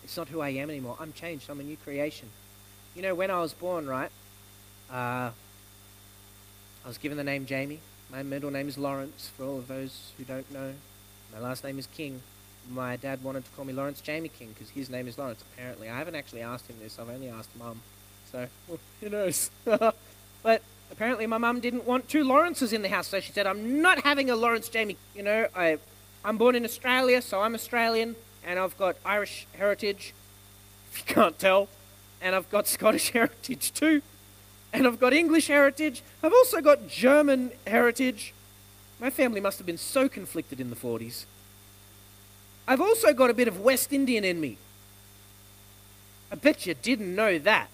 It's 0.05 0.17
not 0.17 0.29
who 0.29 0.41
I 0.41 0.51
am 0.51 0.69
anymore. 0.69 0.97
I'm 1.01 1.13
changed. 1.13 1.49
I'm 1.49 1.61
a 1.61 1.63
new 1.63 1.77
creation. 1.77 2.29
You 2.95 3.03
know, 3.03 3.15
when 3.15 3.31
I 3.31 3.41
was 3.41 3.55
born, 3.55 3.87
right, 3.87 4.11
uh, 4.91 5.31
I 6.85 6.89
was 6.89 6.99
given 6.99 7.17
the 7.17 7.25
name 7.25 7.47
Jamie. 7.47 7.81
My 8.11 8.23
middle 8.23 8.51
name 8.51 8.69
is 8.69 8.77
Lawrence, 8.77 9.31
for 9.37 9.45
all 9.45 9.59
of 9.59 9.69
those 9.69 10.13
who 10.19 10.25
don't 10.25 10.51
know. 10.53 10.75
My 11.33 11.41
last 11.41 11.65
name 11.65 11.79
is 11.79 11.87
King. 11.87 12.21
My 12.71 12.97
dad 12.97 13.23
wanted 13.23 13.45
to 13.45 13.51
call 13.53 13.65
me 13.65 13.73
Lawrence 13.73 14.01
Jamie 14.01 14.29
King 14.29 14.55
because 14.55 14.71
his 14.71 14.89
name 14.89 15.09
is 15.09 15.19
Lawrence, 15.19 15.43
apparently. 15.53 15.89
I 15.89 15.97
haven't 15.97 16.15
actually 16.15 16.43
asked 16.43 16.69
him 16.69 16.77
this, 16.81 16.99
I've 16.99 17.11
only 17.11 17.29
asked 17.29 17.51
Mum. 17.59 17.81
So, 18.31 18.47
well, 18.69 18.79
who 19.01 19.09
knows? 19.11 19.51
but 19.65 20.63
apparently, 20.91 21.27
my 21.27 21.39
mum 21.39 21.61
didn't 21.61 21.85
want 21.85 22.09
two 22.09 22.25
Lawrences 22.25 22.73
in 22.73 22.83
the 22.83 22.89
house, 22.89 23.09
so 23.09 23.21
she 23.21 23.33
said, 23.33 23.47
I'm 23.47 23.83
not 23.83 24.05
having 24.05 24.31
a 24.31 24.37
Lawrence 24.37 24.69
Jamie. 24.69 24.97
You 25.15 25.23
know, 25.23 25.49
I, 25.55 25.79
I'm 26.25 26.39
born 26.39 26.55
in 26.55 26.65
Australia, 26.65 27.21
so 27.21 27.41
I'm 27.41 27.55
Australian, 27.55 28.17
and 28.45 28.59
I've 28.59 28.79
got 28.79 28.97
Irish 29.05 29.47
heritage, 29.55 30.15
if 30.91 30.99
you 31.09 31.15
can't 31.15 31.39
tell, 31.39 31.69
and 32.23 32.35
I've 32.35 32.49
got 32.51 32.67
Scottish 32.67 33.11
heritage 33.13 33.73
too 33.73 34.03
and 34.73 34.87
I've 34.87 34.99
got 34.99 35.13
English 35.13 35.49
heritage. 35.49 36.03
I've 36.23 36.33
also 36.33 36.61
got 36.61 36.89
German 36.89 37.53
heritage. 37.67 38.33
My 39.01 39.11
family 39.11 39.41
must 39.41 39.59
have 39.59 39.67
been 39.67 39.79
so 39.79 40.09
conflicted 40.09 40.61
in 40.61 40.71
the 40.71 40.77
40s. 40.77 41.25
I've 42.67 42.81
also 42.81 43.13
got 43.13 43.31
a 43.31 43.35
bit 43.35 43.49
of 43.49 43.61
West 43.61 43.93
Indian 43.93 44.25
in 44.25 44.41
me. 44.41 44.57
I 46.31 46.37
bet 46.37 46.67
you 46.67 46.75
didn't 46.75 47.15
know 47.15 47.39
that. 47.39 47.69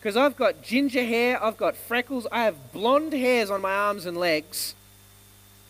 Because 0.00 0.16
I've 0.16 0.36
got 0.36 0.62
ginger 0.62 1.04
hair, 1.04 1.42
I've 1.42 1.56
got 1.56 1.76
freckles, 1.76 2.26
I 2.32 2.42
have 2.44 2.72
blonde 2.72 3.12
hairs 3.12 3.50
on 3.50 3.60
my 3.60 3.72
arms 3.72 4.04
and 4.04 4.16
legs. 4.16 4.74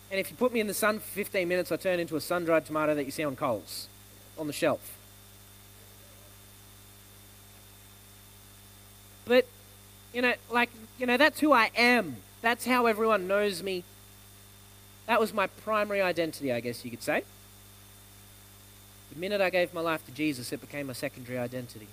And 0.09 0.19
if 0.19 0.31
you 0.31 0.35
put 0.35 0.51
me 0.51 0.59
in 0.59 0.67
the 0.67 0.73
sun 0.73 0.99
for 0.99 1.05
15 1.05 1.47
minutes, 1.47 1.71
I 1.71 1.75
turn 1.75 1.99
into 1.99 2.15
a 2.15 2.21
sun 2.21 2.45
dried 2.45 2.65
tomato 2.65 2.95
that 2.95 3.03
you 3.03 3.11
see 3.11 3.23
on 3.23 3.35
Coles 3.35 3.87
on 4.37 4.47
the 4.47 4.53
shelf. 4.53 4.97
But, 9.25 9.45
you 10.13 10.21
know, 10.21 10.33
like, 10.51 10.69
you 10.97 11.05
know, 11.05 11.17
that's 11.17 11.39
who 11.39 11.53
I 11.53 11.69
am. 11.75 12.17
That's 12.41 12.65
how 12.65 12.87
everyone 12.87 13.27
knows 13.27 13.63
me. 13.63 13.83
That 15.07 15.19
was 15.19 15.33
my 15.33 15.47
primary 15.47 16.01
identity, 16.01 16.51
I 16.51 16.59
guess 16.59 16.83
you 16.85 16.91
could 16.91 17.03
say. 17.03 17.23
The 19.13 19.19
minute 19.19 19.41
I 19.41 19.49
gave 19.49 19.73
my 19.73 19.81
life 19.81 20.05
to 20.05 20.11
Jesus, 20.11 20.51
it 20.51 20.61
became 20.61 20.89
a 20.89 20.95
secondary 20.95 21.37
identity. 21.37 21.87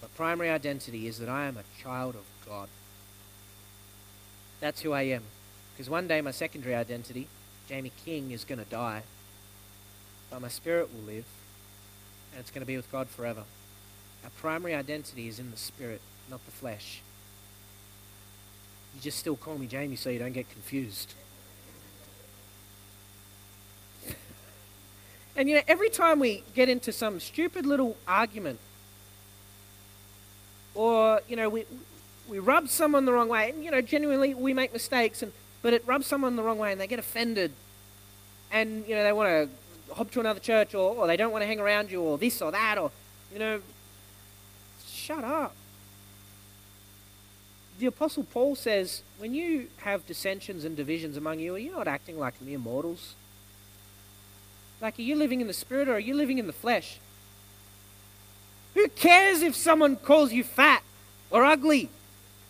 My 0.00 0.08
primary 0.16 0.50
identity 0.50 1.06
is 1.06 1.18
that 1.18 1.28
I 1.28 1.46
am 1.46 1.56
a 1.56 1.82
child 1.82 2.14
of 2.14 2.24
God. 2.46 2.68
That's 4.60 4.80
who 4.82 4.92
I 4.92 5.02
am. 5.02 5.22
Because 5.72 5.90
one 5.90 6.06
day 6.06 6.20
my 6.20 6.30
secondary 6.30 6.74
identity, 6.74 7.26
Jamie 7.68 7.92
King, 8.04 8.30
is 8.30 8.44
going 8.44 8.60
to 8.60 8.70
die. 8.70 9.02
But 10.30 10.40
my 10.40 10.48
spirit 10.48 10.88
will 10.92 11.02
live, 11.02 11.26
and 12.32 12.40
it's 12.40 12.50
going 12.50 12.62
to 12.62 12.66
be 12.66 12.76
with 12.76 12.90
God 12.90 13.08
forever. 13.08 13.44
Our 14.22 14.30
primary 14.30 14.74
identity 14.74 15.28
is 15.28 15.38
in 15.38 15.50
the 15.50 15.56
spirit, 15.56 16.00
not 16.30 16.44
the 16.46 16.52
flesh. 16.52 17.02
You 18.94 19.00
just 19.00 19.18
still 19.18 19.36
call 19.36 19.58
me 19.58 19.66
Jamie 19.66 19.96
so 19.96 20.10
you 20.10 20.18
don't 20.18 20.32
get 20.32 20.50
confused. 20.50 21.14
and 25.44 25.50
you 25.50 25.56
know, 25.56 25.62
every 25.68 25.90
time 25.90 26.20
we 26.20 26.42
get 26.54 26.70
into 26.70 26.90
some 26.90 27.20
stupid 27.20 27.66
little 27.66 27.98
argument, 28.08 28.58
or 30.74 31.20
you 31.28 31.36
know, 31.36 31.50
we 31.50 31.66
we 32.26 32.38
rub 32.38 32.70
someone 32.70 33.04
the 33.04 33.12
wrong 33.12 33.28
way, 33.28 33.50
and 33.50 33.62
you 33.62 33.70
know, 33.70 33.82
genuinely 33.82 34.32
we 34.32 34.54
make 34.54 34.72
mistakes, 34.72 35.22
and 35.22 35.32
but 35.60 35.74
it 35.74 35.86
rubs 35.86 36.06
someone 36.06 36.36
the 36.36 36.42
wrong 36.42 36.56
way, 36.56 36.72
and 36.72 36.80
they 36.80 36.86
get 36.86 36.98
offended, 36.98 37.52
and 38.50 38.88
you 38.88 38.94
know, 38.94 39.04
they 39.04 39.12
want 39.12 39.28
to 39.28 39.94
hop 39.94 40.10
to 40.12 40.20
another 40.20 40.40
church, 40.40 40.74
or, 40.74 40.96
or 40.96 41.06
they 41.06 41.18
don't 41.18 41.30
want 41.30 41.42
to 41.42 41.46
hang 41.46 41.60
around 41.60 41.90
you, 41.90 42.00
or 42.00 42.16
this 42.16 42.40
or 42.40 42.50
that, 42.50 42.78
or 42.78 42.90
you 43.30 43.38
know, 43.38 43.60
shut 44.88 45.24
up. 45.24 45.54
The 47.78 47.84
Apostle 47.84 48.24
Paul 48.24 48.56
says, 48.56 49.02
when 49.18 49.34
you 49.34 49.66
have 49.80 50.06
dissensions 50.06 50.64
and 50.64 50.74
divisions 50.74 51.18
among 51.18 51.40
you, 51.40 51.54
are 51.54 51.58
you 51.58 51.72
not 51.72 51.86
acting 51.86 52.18
like 52.18 52.40
mere 52.40 52.58
mortals? 52.58 53.14
Like, 54.84 54.98
are 54.98 55.02
you 55.02 55.16
living 55.16 55.40
in 55.40 55.46
the 55.46 55.54
spirit 55.54 55.88
or 55.88 55.94
are 55.94 55.98
you 55.98 56.12
living 56.12 56.36
in 56.36 56.46
the 56.46 56.52
flesh? 56.52 56.98
Who 58.74 58.86
cares 58.88 59.40
if 59.40 59.56
someone 59.56 59.96
calls 59.96 60.30
you 60.30 60.44
fat 60.44 60.82
or 61.30 61.42
ugly 61.42 61.88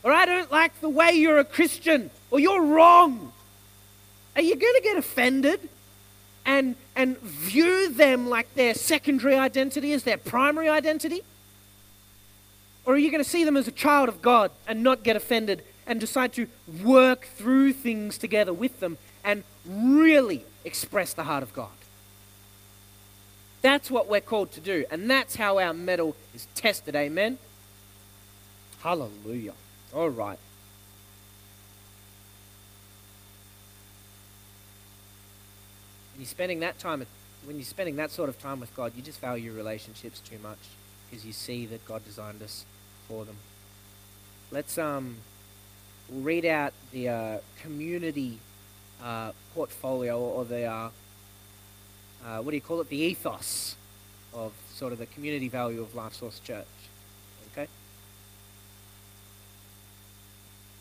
or 0.03 0.11
I 0.11 0.27
don't 0.27 0.51
like 0.51 0.81
the 0.81 0.89
way 0.89 1.13
you're 1.13 1.39
a 1.39 1.45
Christian 1.45 2.11
or 2.33 2.41
you're 2.41 2.61
wrong? 2.61 3.33
Are 4.35 4.43
you 4.43 4.57
going 4.57 4.75
to 4.75 4.81
get 4.83 4.97
offended 4.97 5.61
and, 6.45 6.75
and 6.97 7.17
view 7.21 7.91
them 7.91 8.29
like 8.29 8.53
their 8.57 8.75
secondary 8.75 9.37
identity 9.37 9.93
as 9.93 10.03
their 10.03 10.19
primary 10.19 10.69
identity? 10.69 11.23
Or 12.85 12.95
are 12.95 12.99
you 12.99 13.13
going 13.13 13.23
to 13.23 13.31
see 13.31 13.45
them 13.45 13.57
as 13.57 13.69
a 13.69 13.73
child 13.73 14.09
of 14.09 14.23
God 14.23 14.51
and 14.67 14.83
not 14.83 15.05
get 15.05 15.15
offended 15.15 15.63
and 15.87 16.01
decide 16.01 16.33
to 16.33 16.49
work 16.83 17.27
through 17.27 17.75
things 17.75 18.19
together 18.19 18.53
with 18.53 18.81
them 18.81 18.99
and 19.23 19.45
really 19.65 20.45
express 20.65 21.15
the 21.15 21.23
heart 21.23 21.45
of 21.45 21.55
God. 21.55 21.71
That's 23.65 23.91
what 23.91 24.11
we're 24.11 24.21
called 24.21 24.53
to 24.53 24.61
do, 24.61 24.85
and 24.91 25.11
that's 25.11 25.37
how 25.37 25.59
our 25.59 25.73
mettle 25.73 26.15
is 26.35 26.47
tested. 26.55 26.95
Amen. 26.95 27.39
Hallelujah. 28.83 29.55
All 29.95 30.11
right. 30.11 30.39
When 36.13 36.21
you're 36.21 36.27
spending 36.27 36.61
that 36.61 36.79
time, 36.79 37.07
when 37.47 37.57
you're 37.57 37.65
spending 37.65 37.97
that 37.97 38.11
sort 38.11 38.29
of 38.29 38.39
time 38.39 38.61
with 38.61 38.77
God, 38.77 38.93
you 38.95 39.03
just 39.03 39.19
value 39.19 39.51
relationships 39.55 40.21
too 40.21 40.37
much 40.43 40.59
because 41.09 41.25
you 41.25 41.33
see 41.33 41.65
that 41.65 41.87
God 41.87 42.05
designed 42.05 42.43
us 42.43 42.67
for 43.09 43.25
them. 43.25 43.37
Let's 44.51 44.77
um, 44.77 45.17
read 46.13 46.45
out 46.45 46.75
the 46.93 47.09
uh, 47.09 47.39
community 47.63 48.41
uh, 49.03 49.33
portfolio 49.55 50.21
or 50.21 50.45
the 50.45 50.67
uh, 50.67 50.91
uh, 52.25 52.39
what 52.39 52.51
do 52.51 52.57
you 52.57 52.63
call 52.63 52.81
it? 52.81 52.89
The 52.89 52.97
ethos 52.97 53.77
of 54.33 54.53
sort 54.73 54.93
of 54.93 54.99
the 54.99 55.07
community 55.07 55.49
value 55.49 55.81
of 55.81 55.95
Life 55.95 56.15
Source 56.15 56.41
Church. 56.41 56.67
Okay. 57.53 57.69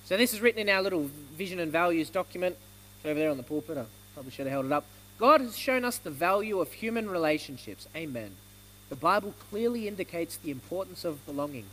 So 0.05 0.17
this 0.17 0.33
is 0.33 0.41
written 0.41 0.61
in 0.61 0.69
our 0.69 0.81
little 0.81 1.09
vision 1.35 1.59
and 1.59 1.71
values 1.71 2.09
document. 2.09 2.55
It's 2.97 3.05
over 3.05 3.19
there 3.19 3.29
on 3.29 3.37
the 3.37 3.43
pulpit. 3.43 3.77
I 3.77 3.85
probably 4.13 4.31
should 4.31 4.45
have 4.45 4.53
held 4.53 4.65
it 4.65 4.71
up. 4.71 4.85
God 5.19 5.41
has 5.41 5.57
shown 5.57 5.85
us 5.85 5.97
the 5.97 6.09
value 6.09 6.59
of 6.59 6.71
human 6.71 7.09
relationships. 7.09 7.87
Amen. 7.95 8.31
The 8.89 8.95
Bible 8.95 9.33
clearly 9.49 9.87
indicates 9.87 10.37
the 10.37 10.51
importance 10.51 11.05
of 11.05 11.25
belonging. 11.25 11.65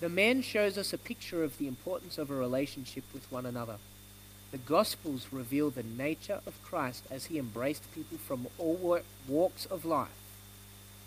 The 0.00 0.08
man 0.08 0.42
shows 0.42 0.78
us 0.78 0.92
a 0.92 0.98
picture 0.98 1.44
of 1.44 1.58
the 1.58 1.68
importance 1.68 2.16
of 2.16 2.30
a 2.30 2.34
relationship 2.34 3.04
with 3.12 3.30
one 3.30 3.46
another. 3.46 3.76
The 4.52 4.58
Gospels 4.58 5.28
reveal 5.30 5.70
the 5.70 5.84
nature 5.84 6.40
of 6.44 6.62
Christ 6.64 7.04
as 7.10 7.26
he 7.26 7.38
embraced 7.38 7.94
people 7.94 8.18
from 8.18 8.48
all 8.58 9.00
walks 9.28 9.66
of 9.66 9.84
life. 9.84 10.08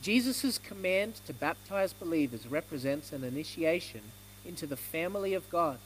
Jesus' 0.01 0.57
command 0.57 1.15
to 1.25 1.33
baptize 1.33 1.93
believers 1.93 2.47
represents 2.47 3.11
an 3.11 3.23
initiation 3.23 4.01
into 4.45 4.65
the 4.65 4.77
family 4.77 5.33
of 5.33 5.49
God. 5.49 5.79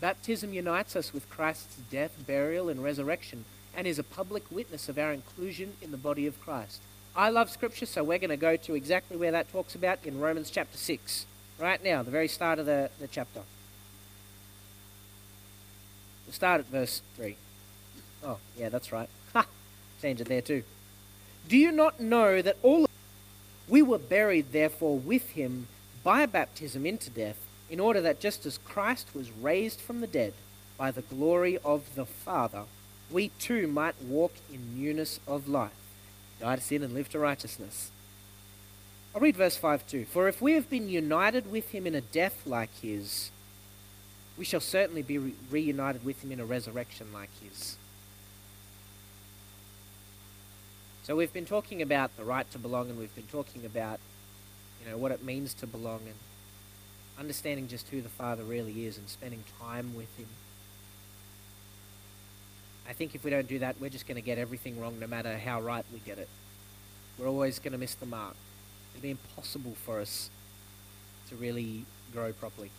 Baptism 0.00 0.52
unites 0.52 0.96
us 0.96 1.12
with 1.12 1.30
Christ's 1.30 1.76
death, 1.90 2.26
burial, 2.26 2.68
and 2.68 2.82
resurrection 2.82 3.44
and 3.74 3.86
is 3.86 3.98
a 3.98 4.04
public 4.04 4.44
witness 4.50 4.88
of 4.88 4.98
our 4.98 5.12
inclusion 5.12 5.74
in 5.80 5.90
the 5.90 5.96
body 5.96 6.26
of 6.26 6.40
Christ. 6.40 6.80
I 7.14 7.30
love 7.30 7.50
Scripture, 7.50 7.86
so 7.86 8.02
we're 8.02 8.18
going 8.18 8.30
to 8.30 8.36
go 8.36 8.56
to 8.56 8.74
exactly 8.74 9.16
where 9.16 9.32
that 9.32 9.50
talks 9.50 9.74
about 9.74 9.98
in 10.04 10.20
Romans 10.20 10.50
chapter 10.50 10.76
6, 10.76 11.26
right 11.58 11.82
now, 11.82 12.02
the 12.02 12.10
very 12.10 12.28
start 12.28 12.58
of 12.58 12.66
the, 12.66 12.90
the 13.00 13.08
chapter. 13.08 13.40
Start 16.32 16.60
at 16.60 16.66
verse 16.66 17.02
3. 17.16 17.36
Oh, 18.24 18.38
yeah, 18.58 18.68
that's 18.68 18.90
right. 18.90 19.08
Ha! 19.34 19.46
Change 20.00 20.20
it 20.20 20.28
there 20.28 20.42
too. 20.42 20.64
Do 21.48 21.56
you 21.56 21.70
not 21.70 22.00
know 22.00 22.42
that 22.42 22.56
all 22.62 22.84
of 22.84 22.90
we 23.68 23.80
were 23.82 23.98
buried, 23.98 24.52
therefore, 24.52 24.98
with 24.98 25.30
him 25.30 25.68
by 26.02 26.26
baptism 26.26 26.84
into 26.84 27.10
death, 27.10 27.38
in 27.70 27.80
order 27.80 28.00
that 28.00 28.20
just 28.20 28.44
as 28.44 28.58
Christ 28.58 29.08
was 29.14 29.30
raised 29.30 29.80
from 29.80 30.00
the 30.00 30.06
dead 30.06 30.34
by 30.76 30.90
the 30.90 31.02
glory 31.02 31.58
of 31.64 31.94
the 31.94 32.04
Father, 32.04 32.64
we 33.10 33.28
too 33.38 33.66
might 33.66 33.94
walk 34.02 34.34
in 34.52 34.78
newness 34.78 35.20
of 35.26 35.48
life, 35.48 35.70
die 36.40 36.56
to 36.56 36.62
sin 36.62 36.82
and 36.82 36.92
live 36.92 37.08
to 37.10 37.18
righteousness. 37.18 37.90
I'll 39.14 39.20
read 39.20 39.36
verse 39.36 39.56
5 39.56 39.86
too. 39.86 40.04
For 40.06 40.28
if 40.28 40.40
we 40.40 40.52
have 40.52 40.70
been 40.70 40.88
united 40.88 41.50
with 41.50 41.70
him 41.70 41.86
in 41.86 41.94
a 41.94 42.00
death 42.00 42.46
like 42.46 42.70
his, 42.80 43.30
we 44.36 44.44
shall 44.44 44.60
certainly 44.60 45.02
be 45.02 45.18
re- 45.18 45.34
reunited 45.50 46.04
with 46.04 46.22
him 46.22 46.32
in 46.32 46.40
a 46.40 46.44
resurrection 46.44 47.12
like 47.12 47.30
his. 47.42 47.76
So 51.04 51.16
we've 51.16 51.32
been 51.32 51.46
talking 51.46 51.82
about 51.82 52.16
the 52.16 52.24
right 52.24 52.48
to 52.52 52.58
belong, 52.58 52.88
and 52.88 52.98
we've 52.98 53.14
been 53.14 53.26
talking 53.26 53.66
about, 53.66 53.98
you 54.82 54.90
know, 54.90 54.96
what 54.96 55.10
it 55.10 55.24
means 55.24 55.52
to 55.54 55.66
belong, 55.66 56.00
and 56.06 56.14
understanding 57.18 57.66
just 57.66 57.88
who 57.88 58.00
the 58.00 58.08
Father 58.08 58.44
really 58.44 58.86
is, 58.86 58.98
and 58.98 59.08
spending 59.08 59.42
time 59.60 59.96
with 59.96 60.16
Him. 60.16 60.28
I 62.88 62.92
think 62.92 63.14
if 63.14 63.24
we 63.24 63.30
don't 63.30 63.48
do 63.48 63.58
that, 63.60 63.76
we're 63.80 63.90
just 63.90 64.06
going 64.06 64.16
to 64.16 64.22
get 64.22 64.38
everything 64.38 64.80
wrong 64.80 64.98
no 65.00 65.06
matter 65.06 65.36
how 65.36 65.60
right 65.60 65.84
we 65.92 65.98
get 66.00 66.18
it. 66.18 66.28
We're 67.18 67.28
always 67.28 67.58
going 67.58 67.72
to 67.72 67.78
miss 67.78 67.94
the 67.94 68.06
mark. 68.06 68.34
It'll 68.94 69.02
be 69.02 69.10
impossible 69.10 69.74
for 69.84 70.00
us 70.00 70.30
to 71.28 71.36
really 71.36 71.84
grow 72.12 72.32
properly. 72.32 72.70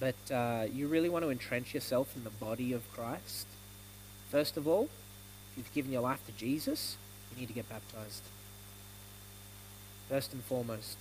But 0.00 0.34
uh, 0.34 0.66
you 0.72 0.88
really 0.88 1.08
want 1.08 1.24
to 1.24 1.30
entrench 1.30 1.74
yourself 1.74 2.16
in 2.16 2.24
the 2.24 2.30
body 2.30 2.72
of 2.72 2.90
Christ. 2.92 3.46
First 4.30 4.56
of 4.56 4.66
all, 4.66 4.88
if 5.52 5.58
you've 5.58 5.74
given 5.74 5.92
your 5.92 6.02
life 6.02 6.24
to 6.26 6.32
Jesus, 6.32 6.96
you 7.30 7.40
need 7.40 7.46
to 7.46 7.52
get 7.52 7.68
baptized. 7.68 8.22
First 10.08 10.32
and 10.32 10.42
foremost. 10.42 10.96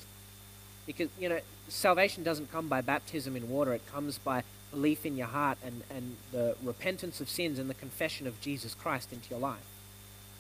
Because, 0.86 1.10
you 1.20 1.30
know, 1.30 1.40
salvation 1.68 2.24
doesn't 2.24 2.52
come 2.52 2.68
by 2.68 2.82
baptism 2.82 3.36
in 3.36 3.50
water, 3.50 3.74
it 3.74 3.86
comes 3.92 4.18
by 4.18 4.44
belief 4.72 5.06
in 5.06 5.16
your 5.18 5.28
heart 5.28 5.58
and, 5.64 5.84
and 5.90 6.16
the 6.32 6.56
repentance 6.64 7.22
of 7.22 7.30
sins 7.30 7.60
and 7.60 7.70
the 7.70 7.74
confession 7.74 8.26
of 8.26 8.40
Jesus 8.42 8.74
Christ 8.74 9.12
into 9.14 9.30
your 9.30 9.40
life. 9.40 9.60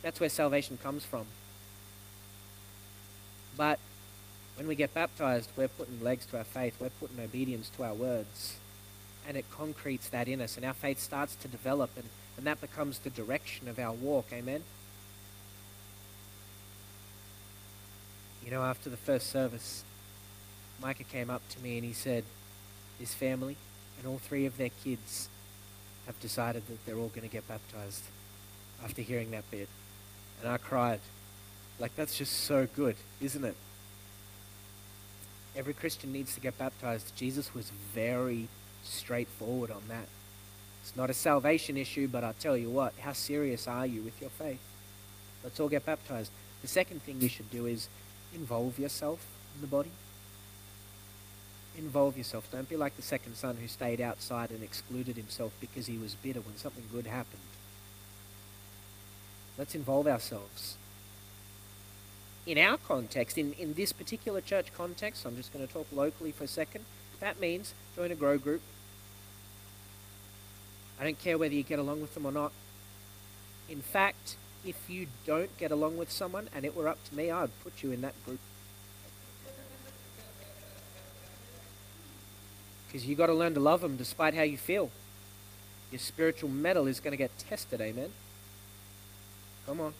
That's 0.02 0.20
where 0.20 0.30
salvation 0.30 0.78
comes 0.82 1.06
from. 1.06 1.26
But 3.56 3.80
when 4.62 4.68
we 4.68 4.76
get 4.76 4.94
baptized, 4.94 5.50
we're 5.58 5.68
putting 5.68 6.04
legs 6.04 6.24
to 6.28 6.38
our 6.38 6.44
faith, 6.44 6.76
we're 6.80 6.92
putting 7.00 7.20
obedience 7.20 7.68
to 7.70 7.84
our 7.84 7.96
words. 7.96 8.58
And 9.28 9.36
it 9.36 9.44
concretes 9.50 10.10
that 10.10 10.28
in 10.28 10.40
us, 10.40 10.56
and 10.56 10.64
our 10.64 10.76
faith 10.76 11.00
starts 11.00 11.34
to 11.38 11.48
develop, 11.48 11.90
and, 11.96 12.06
and 12.38 12.46
that 12.46 12.62
becomes 12.62 13.00
the 13.00 13.10
direction 13.10 13.68
of 13.68 13.80
our 13.80 13.92
walk. 13.92 14.28
Amen? 14.32 14.62
You 18.46 18.52
know, 18.52 18.62
after 18.62 18.92
the 18.92 18.98
first 18.98 19.32
service, 19.32 19.84
Micah 20.80 21.06
came 21.06 21.32
up 21.32 21.42
to 21.50 21.60
me 21.64 21.78
and 21.78 21.84
he 21.84 21.94
said, 21.94 22.24
His 23.00 23.16
family, 23.16 23.58
and 23.98 24.08
all 24.08 24.20
three 24.20 24.46
of 24.46 24.58
their 24.58 24.70
kids 24.84 25.28
have 26.06 26.20
decided 26.20 26.68
that 26.68 26.86
they're 26.86 26.98
all 26.98 27.08
going 27.08 27.28
to 27.28 27.34
get 27.34 27.48
baptized 27.48 28.04
after 28.84 29.02
hearing 29.02 29.32
that 29.32 29.50
bit. 29.50 29.70
And 30.40 30.52
I 30.52 30.58
cried. 30.58 31.00
Like, 31.80 31.96
that's 31.96 32.16
just 32.16 32.42
so 32.44 32.68
good, 32.76 32.96
isn't 33.20 33.44
it? 33.44 33.56
Every 35.56 35.74
Christian 35.74 36.12
needs 36.12 36.34
to 36.36 36.42
get 36.42 36.58
baptized. 36.58 37.16
Jesus 37.16 37.54
was 37.54 37.70
very 37.94 38.48
straightforward 38.84 39.72
on 39.72 39.84
that. 39.90 40.08
It's 40.82 40.96
not 40.96 41.10
a 41.10 41.14
salvation 41.14 41.78
issue, 41.78 42.08
but 42.08 42.24
I'll 42.24 42.34
tell 42.34 42.58
you 42.58 42.70
what, 42.70 42.94
how 43.00 43.14
serious 43.14 43.68
are 43.68 43.86
you 43.86 44.02
with 44.02 44.20
your 44.20 44.32
faith? 44.32 44.62
Let's 45.44 45.60
all 45.60 45.70
get 45.70 45.86
baptized. 45.86 46.32
The 46.62 46.68
second 46.68 47.04
thing 47.04 47.22
you 47.22 47.30
should 47.30 47.52
do 47.52 47.66
is 47.66 47.88
involve 48.34 48.80
yourself 48.80 49.26
in 49.56 49.62
the 49.62 49.68
body 49.68 49.92
involve 51.78 52.18
yourself. 52.18 52.50
Don't 52.52 52.70
be 52.70 52.76
like 52.76 52.96
the 52.96 53.02
second 53.02 53.36
son 53.36 53.58
who 53.58 53.68
stayed 53.68 54.02
outside 54.02 54.52
and 54.52 54.64
excluded 54.64 55.16
himself 55.16 55.54
because 55.60 55.88
he 55.88 55.98
was 55.98 56.16
bitter 56.16 56.42
when 56.42 56.58
something 56.58 56.84
good 56.92 57.08
happened. 57.08 57.42
Let's 59.58 59.76
involve 59.76 60.08
ourselves. 60.08 60.78
In 62.46 62.58
our 62.58 62.78
context, 62.78 63.38
in, 63.38 63.54
in 63.54 63.74
this 63.74 63.94
particular 63.94 64.42
church 64.42 64.74
context, 64.74 65.26
I'm 65.26 65.36
just 65.36 65.54
going 65.54 65.66
to 65.66 65.72
talk 65.72 65.88
locally 65.92 66.32
for 66.32 66.46
a 66.46 66.48
second. 66.48 66.86
That 67.20 67.40
means 67.40 67.74
join 67.96 68.12
a 68.12 68.16
grow 68.16 68.38
group. 68.38 68.62
I 71.00 71.04
don't 71.04 71.20
care 71.20 71.38
whether 71.38 71.54
you 71.54 71.64
get 71.64 71.80
along 71.80 72.02
with 72.02 72.14
them 72.14 72.26
or 72.26 72.32
not. 72.32 72.52
In 73.70 73.82
fact, 73.82 74.36
if 74.66 74.90
you 74.90 75.08
don't 75.26 75.56
get 75.58 75.72
along 75.72 75.98
with 75.98 76.12
someone 76.12 76.50
and 76.54 76.66
it 76.66 76.76
were 76.76 76.88
up 76.88 77.04
to 77.06 77.16
me, 77.16 77.32
I'd 77.32 77.50
put 77.64 77.84
you 77.84 77.92
in 77.92 78.02
that 78.02 78.14
group. 78.26 78.40
Because 82.88 83.06
you've 83.06 83.18
got 83.18 83.28
to 83.28 83.34
learn 83.34 83.54
to 83.54 83.60
love 83.60 83.82
them 83.82 83.98
despite 83.98 84.34
how 84.34 84.44
you 84.44 84.58
feel. 84.58 84.90
Your 85.92 86.00
spiritual 86.00 86.50
mettle 86.50 86.88
is 86.88 87.00
going 87.00 87.12
to 87.12 87.18
get 87.18 87.38
tested, 87.38 87.82
amen? 87.82 88.10
Come 89.66 89.80
on. 89.80 89.94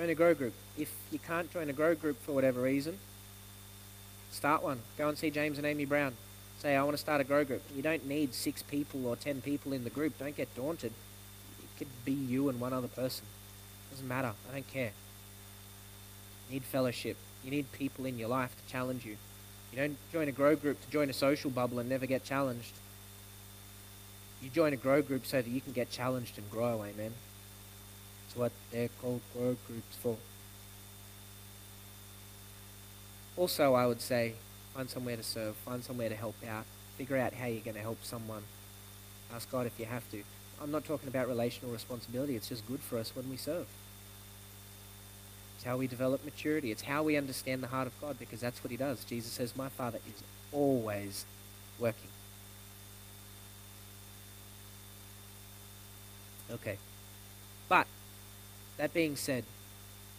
Join 0.00 0.08
a 0.08 0.14
grow 0.14 0.34
group. 0.34 0.54
If 0.78 0.90
you 1.10 1.18
can't 1.18 1.52
join 1.52 1.68
a 1.68 1.74
grow 1.74 1.94
group 1.94 2.16
for 2.22 2.32
whatever 2.32 2.62
reason, 2.62 2.98
start 4.30 4.62
one. 4.62 4.80
Go 4.96 5.10
and 5.10 5.18
see 5.18 5.28
James 5.28 5.58
and 5.58 5.66
Amy 5.66 5.84
Brown. 5.84 6.14
Say, 6.58 6.74
I 6.74 6.82
want 6.84 6.94
to 6.94 6.98
start 6.98 7.20
a 7.20 7.24
grow 7.24 7.44
group. 7.44 7.60
You 7.76 7.82
don't 7.82 8.06
need 8.06 8.32
six 8.32 8.62
people 8.62 9.06
or 9.06 9.14
ten 9.14 9.42
people 9.42 9.74
in 9.74 9.84
the 9.84 9.90
group. 9.90 10.18
Don't 10.18 10.34
get 10.34 10.54
daunted. 10.54 10.92
It 11.58 11.78
could 11.78 11.88
be 12.06 12.12
you 12.12 12.48
and 12.48 12.58
one 12.58 12.72
other 12.72 12.88
person. 12.88 13.26
Doesn't 13.90 14.08
matter. 14.08 14.32
I 14.50 14.54
don't 14.54 14.66
care. 14.68 14.92
You 16.48 16.54
need 16.54 16.64
fellowship. 16.64 17.18
You 17.44 17.50
need 17.50 17.70
people 17.72 18.06
in 18.06 18.18
your 18.18 18.30
life 18.30 18.56
to 18.56 18.72
challenge 18.72 19.04
you. 19.04 19.18
You 19.70 19.80
don't 19.80 19.98
join 20.10 20.28
a 20.28 20.32
grow 20.32 20.56
group 20.56 20.80
to 20.80 20.90
join 20.90 21.10
a 21.10 21.12
social 21.12 21.50
bubble 21.50 21.78
and 21.78 21.90
never 21.90 22.06
get 22.06 22.24
challenged. 22.24 22.72
You 24.40 24.48
join 24.48 24.72
a 24.72 24.76
grow 24.76 25.02
group 25.02 25.26
so 25.26 25.42
that 25.42 25.50
you 25.50 25.60
can 25.60 25.72
get 25.72 25.90
challenged 25.90 26.38
and 26.38 26.50
grow, 26.50 26.82
amen. 26.84 27.12
That's 28.30 28.38
what 28.38 28.52
they're 28.70 28.90
called 29.02 29.22
grow 29.34 29.56
groups 29.66 29.96
for. 29.96 30.16
Also, 33.36 33.74
I 33.74 33.86
would 33.86 34.00
say 34.00 34.34
find 34.72 34.88
somewhere 34.88 35.16
to 35.16 35.22
serve, 35.24 35.56
find 35.56 35.82
somewhere 35.82 36.08
to 36.08 36.14
help 36.14 36.36
out, 36.48 36.64
figure 36.96 37.16
out 37.16 37.34
how 37.34 37.46
you're 37.46 37.64
going 37.64 37.74
to 37.74 37.80
help 37.80 38.04
someone. 38.04 38.42
Ask 39.34 39.50
God 39.50 39.66
if 39.66 39.80
you 39.80 39.86
have 39.86 40.08
to. 40.12 40.22
I'm 40.62 40.70
not 40.70 40.84
talking 40.84 41.08
about 41.08 41.26
relational 41.26 41.72
responsibility. 41.72 42.36
It's 42.36 42.48
just 42.48 42.66
good 42.68 42.78
for 42.80 42.98
us 42.98 43.16
when 43.16 43.28
we 43.28 43.36
serve. 43.36 43.66
It's 45.56 45.64
how 45.64 45.76
we 45.76 45.88
develop 45.88 46.24
maturity. 46.24 46.70
It's 46.70 46.82
how 46.82 47.02
we 47.02 47.16
understand 47.16 47.64
the 47.64 47.66
heart 47.66 47.88
of 47.88 48.00
God 48.00 48.16
because 48.18 48.40
that's 48.40 48.62
what 48.62 48.70
He 48.70 48.76
does. 48.76 49.02
Jesus 49.04 49.32
says, 49.32 49.56
My 49.56 49.68
Father 49.68 49.98
is 50.06 50.22
always 50.52 51.24
working. 51.80 52.08
Okay. 56.52 56.78
But, 57.68 57.86
that 58.80 58.94
being 58.94 59.14
said, 59.14 59.44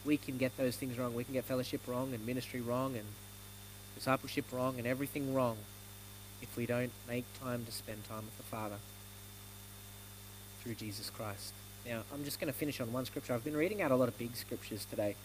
we 0.05 0.17
can 0.17 0.37
get 0.37 0.55
those 0.55 0.75
things 0.75 0.95
wrong. 0.99 1.15
We 1.15 1.23
can 1.23 1.33
get 1.33 1.45
fellowship 1.45 1.81
wrong 1.87 2.13
and 2.13 2.23
ministry 2.27 2.61
wrong 2.61 2.95
and 2.95 3.05
discipleship 3.95 4.45
wrong 4.51 4.77
and 4.77 4.85
everything 4.85 5.33
wrong 5.33 5.57
if 6.43 6.55
we 6.55 6.67
don't 6.67 6.91
make 7.07 7.25
time 7.39 7.65
to 7.65 7.71
spend 7.71 8.07
time 8.07 8.23
with 8.25 8.37
the 8.37 8.43
Father 8.43 8.75
through 10.61 10.75
Jesus 10.75 11.09
Christ. 11.09 11.53
Now, 11.87 12.03
I'm 12.13 12.23
just 12.23 12.39
going 12.39 12.53
to 12.53 12.57
finish 12.57 12.79
on 12.79 12.93
one 12.93 13.05
scripture. 13.05 13.33
I've 13.33 13.43
been 13.43 13.57
reading 13.57 13.81
out 13.81 13.89
a 13.89 13.95
lot 13.95 14.07
of 14.07 14.17
big 14.19 14.35
scriptures 14.35 14.85
today. 14.85 15.15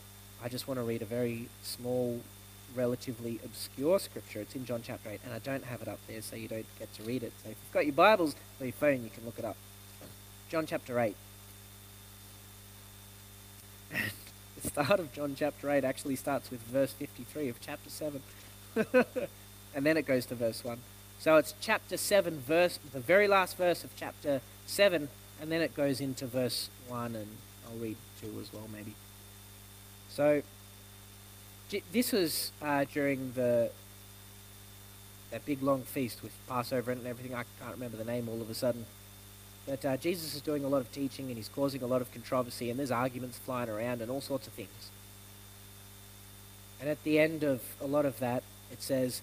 I 0.42 0.48
just 0.48 0.66
want 0.66 0.80
to 0.80 0.84
read 0.84 1.02
a 1.02 1.06
very 1.06 1.50
small, 1.62 2.22
relatively 2.74 3.38
obscure 3.44 3.98
scripture. 3.98 4.40
It's 4.40 4.54
in 4.54 4.64
John 4.64 4.80
chapter 4.82 5.10
8, 5.10 5.20
and 5.26 5.34
I 5.34 5.40
don't 5.40 5.64
have 5.64 5.82
it 5.82 5.88
up 5.88 5.98
there, 6.08 6.22
so 6.22 6.36
you 6.36 6.48
don't 6.48 6.64
get 6.78 6.90
to 6.94 7.02
read 7.02 7.22
it. 7.22 7.34
So 7.44 7.50
if 7.50 7.56
you've 7.62 7.72
got 7.74 7.84
your 7.84 7.94
Bibles 7.94 8.34
or 8.58 8.64
your 8.64 8.72
phone, 8.72 9.04
you 9.04 9.10
can 9.10 9.26
look 9.26 9.38
it 9.38 9.44
up. 9.44 9.56
John 10.48 10.64
chapter 10.64 10.98
8. 10.98 11.14
the 14.62 14.68
start 14.68 15.00
of 15.00 15.12
John 15.12 15.34
chapter 15.36 15.70
8 15.70 15.84
actually 15.84 16.16
starts 16.16 16.50
with 16.50 16.60
verse 16.62 16.92
53 16.92 17.48
of 17.48 17.60
chapter 17.60 17.90
7. 17.90 18.22
and 19.74 19.86
then 19.86 19.96
it 19.96 20.06
goes 20.06 20.26
to 20.26 20.34
verse 20.34 20.64
1. 20.64 20.78
So 21.18 21.36
it's 21.36 21.54
chapter 21.60 21.96
7, 21.96 22.40
verse, 22.40 22.78
the 22.92 23.00
very 23.00 23.26
last 23.26 23.56
verse 23.56 23.84
of 23.84 23.90
chapter 23.96 24.40
7, 24.66 25.08
and 25.40 25.52
then 25.52 25.60
it 25.60 25.74
goes 25.74 26.00
into 26.00 26.26
verse 26.26 26.68
1, 26.88 27.16
and 27.16 27.28
I'll 27.66 27.78
read 27.78 27.96
2 28.20 28.38
as 28.40 28.52
well, 28.52 28.68
maybe. 28.72 28.94
So 30.08 30.42
this 31.92 32.12
was 32.12 32.52
uh, 32.62 32.84
during 32.92 33.32
the 33.32 33.70
that 35.30 35.44
big 35.44 35.62
long 35.62 35.82
feast 35.82 36.22
with 36.22 36.32
Passover 36.48 36.92
and 36.92 37.06
everything. 37.06 37.34
I 37.34 37.44
can't 37.60 37.74
remember 37.74 37.96
the 37.96 38.04
name 38.04 38.28
all 38.28 38.40
of 38.40 38.48
a 38.48 38.54
sudden. 38.54 38.86
But 39.66 39.84
uh, 39.84 39.96
Jesus 39.96 40.34
is 40.34 40.40
doing 40.40 40.64
a 40.64 40.68
lot 40.68 40.80
of 40.80 40.92
teaching 40.92 41.26
and 41.26 41.36
he's 41.36 41.48
causing 41.48 41.82
a 41.82 41.86
lot 41.86 42.00
of 42.00 42.12
controversy, 42.12 42.70
and 42.70 42.78
there's 42.78 42.92
arguments 42.92 43.38
flying 43.38 43.68
around 43.68 44.00
and 44.00 44.10
all 44.10 44.20
sorts 44.20 44.46
of 44.46 44.52
things. 44.52 44.90
And 46.80 46.88
at 46.88 47.02
the 47.02 47.18
end 47.18 47.42
of 47.42 47.62
a 47.80 47.86
lot 47.86 48.04
of 48.04 48.18
that, 48.20 48.42
it 48.70 48.82
says, 48.82 49.22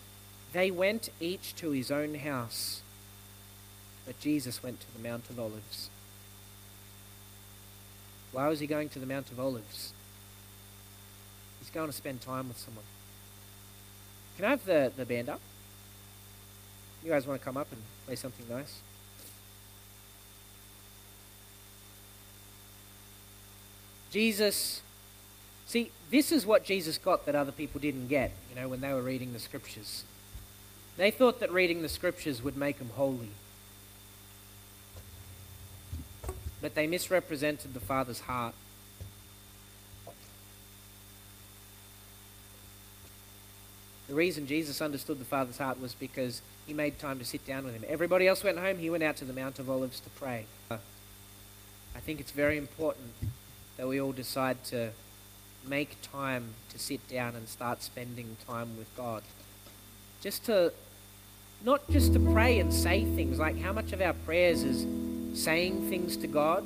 They 0.51 0.69
went 0.69 1.09
each 1.19 1.55
to 1.57 1.71
his 1.71 1.91
own 1.91 2.15
house, 2.15 2.81
but 4.05 4.19
Jesus 4.19 4.61
went 4.61 4.81
to 4.81 4.93
the 4.93 5.07
Mount 5.07 5.29
of 5.29 5.39
Olives. 5.39 5.89
Why 8.33 8.47
was 8.47 8.59
he 8.59 8.67
going 8.67 8.89
to 8.89 8.99
the 8.99 9.05
Mount 9.05 9.31
of 9.31 9.39
Olives? 9.39 9.93
He's 11.59 11.69
going 11.69 11.87
to 11.87 11.93
spend 11.93 12.21
time 12.21 12.49
with 12.49 12.57
someone. 12.57 12.83
Can 14.35 14.45
I 14.45 14.49
have 14.49 14.65
the, 14.65 14.91
the 14.97 15.05
band 15.05 15.29
up? 15.29 15.39
You 17.03 17.11
guys 17.11 17.27
want 17.27 17.39
to 17.39 17.45
come 17.45 17.57
up 17.57 17.71
and 17.71 17.81
play 18.05 18.15
something 18.15 18.45
nice? 18.49 18.81
Jesus, 24.13 24.83
see, 25.65 25.89
this 26.11 26.31
is 26.31 26.45
what 26.45 26.63
Jesus 26.63 26.99
got 26.99 27.25
that 27.25 27.33
other 27.33 27.51
people 27.51 27.81
didn't 27.81 28.09
get, 28.09 28.31
you 28.47 28.61
know, 28.61 28.67
when 28.67 28.79
they 28.79 28.93
were 28.93 29.01
reading 29.01 29.33
the 29.33 29.39
scriptures. 29.39 30.03
They 30.97 31.09
thought 31.09 31.39
that 31.39 31.51
reading 31.51 31.81
the 31.81 31.89
scriptures 31.89 32.43
would 32.43 32.55
make 32.55 32.77
them 32.77 32.91
holy. 32.95 33.31
But 36.61 36.75
they 36.75 36.85
misrepresented 36.85 37.73
the 37.73 37.79
Father's 37.79 38.19
heart. 38.19 38.53
The 44.07 44.13
reason 44.13 44.45
Jesus 44.45 44.79
understood 44.79 45.17
the 45.17 45.25
Father's 45.25 45.57
heart 45.57 45.81
was 45.81 45.95
because 45.95 46.43
he 46.67 46.73
made 46.75 46.99
time 46.99 47.17
to 47.17 47.25
sit 47.25 47.47
down 47.47 47.65
with 47.65 47.73
him. 47.73 47.83
Everybody 47.87 48.27
else 48.27 48.43
went 48.43 48.59
home, 48.59 48.77
he 48.77 48.91
went 48.91 49.01
out 49.01 49.17
to 49.17 49.25
the 49.25 49.33
Mount 49.33 49.57
of 49.57 49.71
Olives 49.71 49.99
to 50.01 50.11
pray. 50.11 50.45
I 50.69 51.99
think 51.99 52.19
it's 52.19 52.31
very 52.31 52.59
important 52.59 53.09
that 53.83 53.89
we 53.89 53.99
all 53.99 54.13
decide 54.13 54.63
to 54.63 54.91
make 55.67 55.97
time 56.01 56.53
to 56.69 56.79
sit 56.79 57.05
down 57.09 57.35
and 57.35 57.49
start 57.49 57.83
spending 57.83 58.37
time 58.47 58.77
with 58.77 58.87
God. 58.95 59.21
Just 60.21 60.45
to, 60.45 60.71
not 61.65 61.81
just 61.89 62.13
to 62.13 62.19
pray 62.21 62.59
and 62.59 62.73
say 62.73 63.03
things, 63.03 63.39
like 63.39 63.59
how 63.59 63.73
much 63.73 63.91
of 63.91 63.99
our 63.99 64.13
prayers 64.13 64.63
is 64.63 64.87
saying 65.37 65.89
things 65.89 66.15
to 66.15 66.27
God 66.27 66.63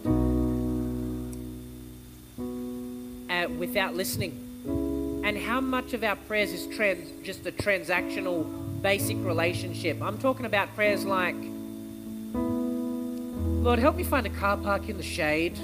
uh, 3.32 3.50
without 3.58 3.96
listening. 3.96 5.24
And 5.26 5.40
how 5.40 5.60
much 5.60 5.94
of 5.94 6.04
our 6.04 6.18
prayers 6.18 6.54
is 6.54 6.68
trans, 6.76 7.10
just 7.26 7.48
a 7.48 7.52
transactional, 7.52 8.46
basic 8.84 9.18
relationship. 9.26 10.04
I'm 10.04 10.20
talking 10.20 10.46
about 10.46 10.76
prayers 10.76 11.04
like, 11.04 11.36
Lord, 12.36 13.80
help 13.80 13.96
me 13.96 14.04
find 14.04 14.28
a 14.28 14.30
car 14.30 14.58
park 14.58 14.88
in 14.88 14.98
the 14.98 15.04
shade. 15.04 15.58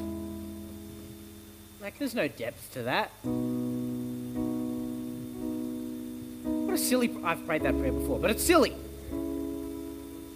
Like, 1.84 2.00
there's 2.00 2.16
no 2.16 2.30
depth 2.30 2.72
to 2.76 2.84
that. 2.84 3.10
What 6.64 6.74
a 6.74 6.78
silly. 6.78 7.14
I've 7.26 7.46
prayed 7.46 7.64
that 7.64 7.78
prayer 7.78 7.92
before, 7.92 8.20
but 8.20 8.32
it's 8.32 8.42
silly. 8.42 8.74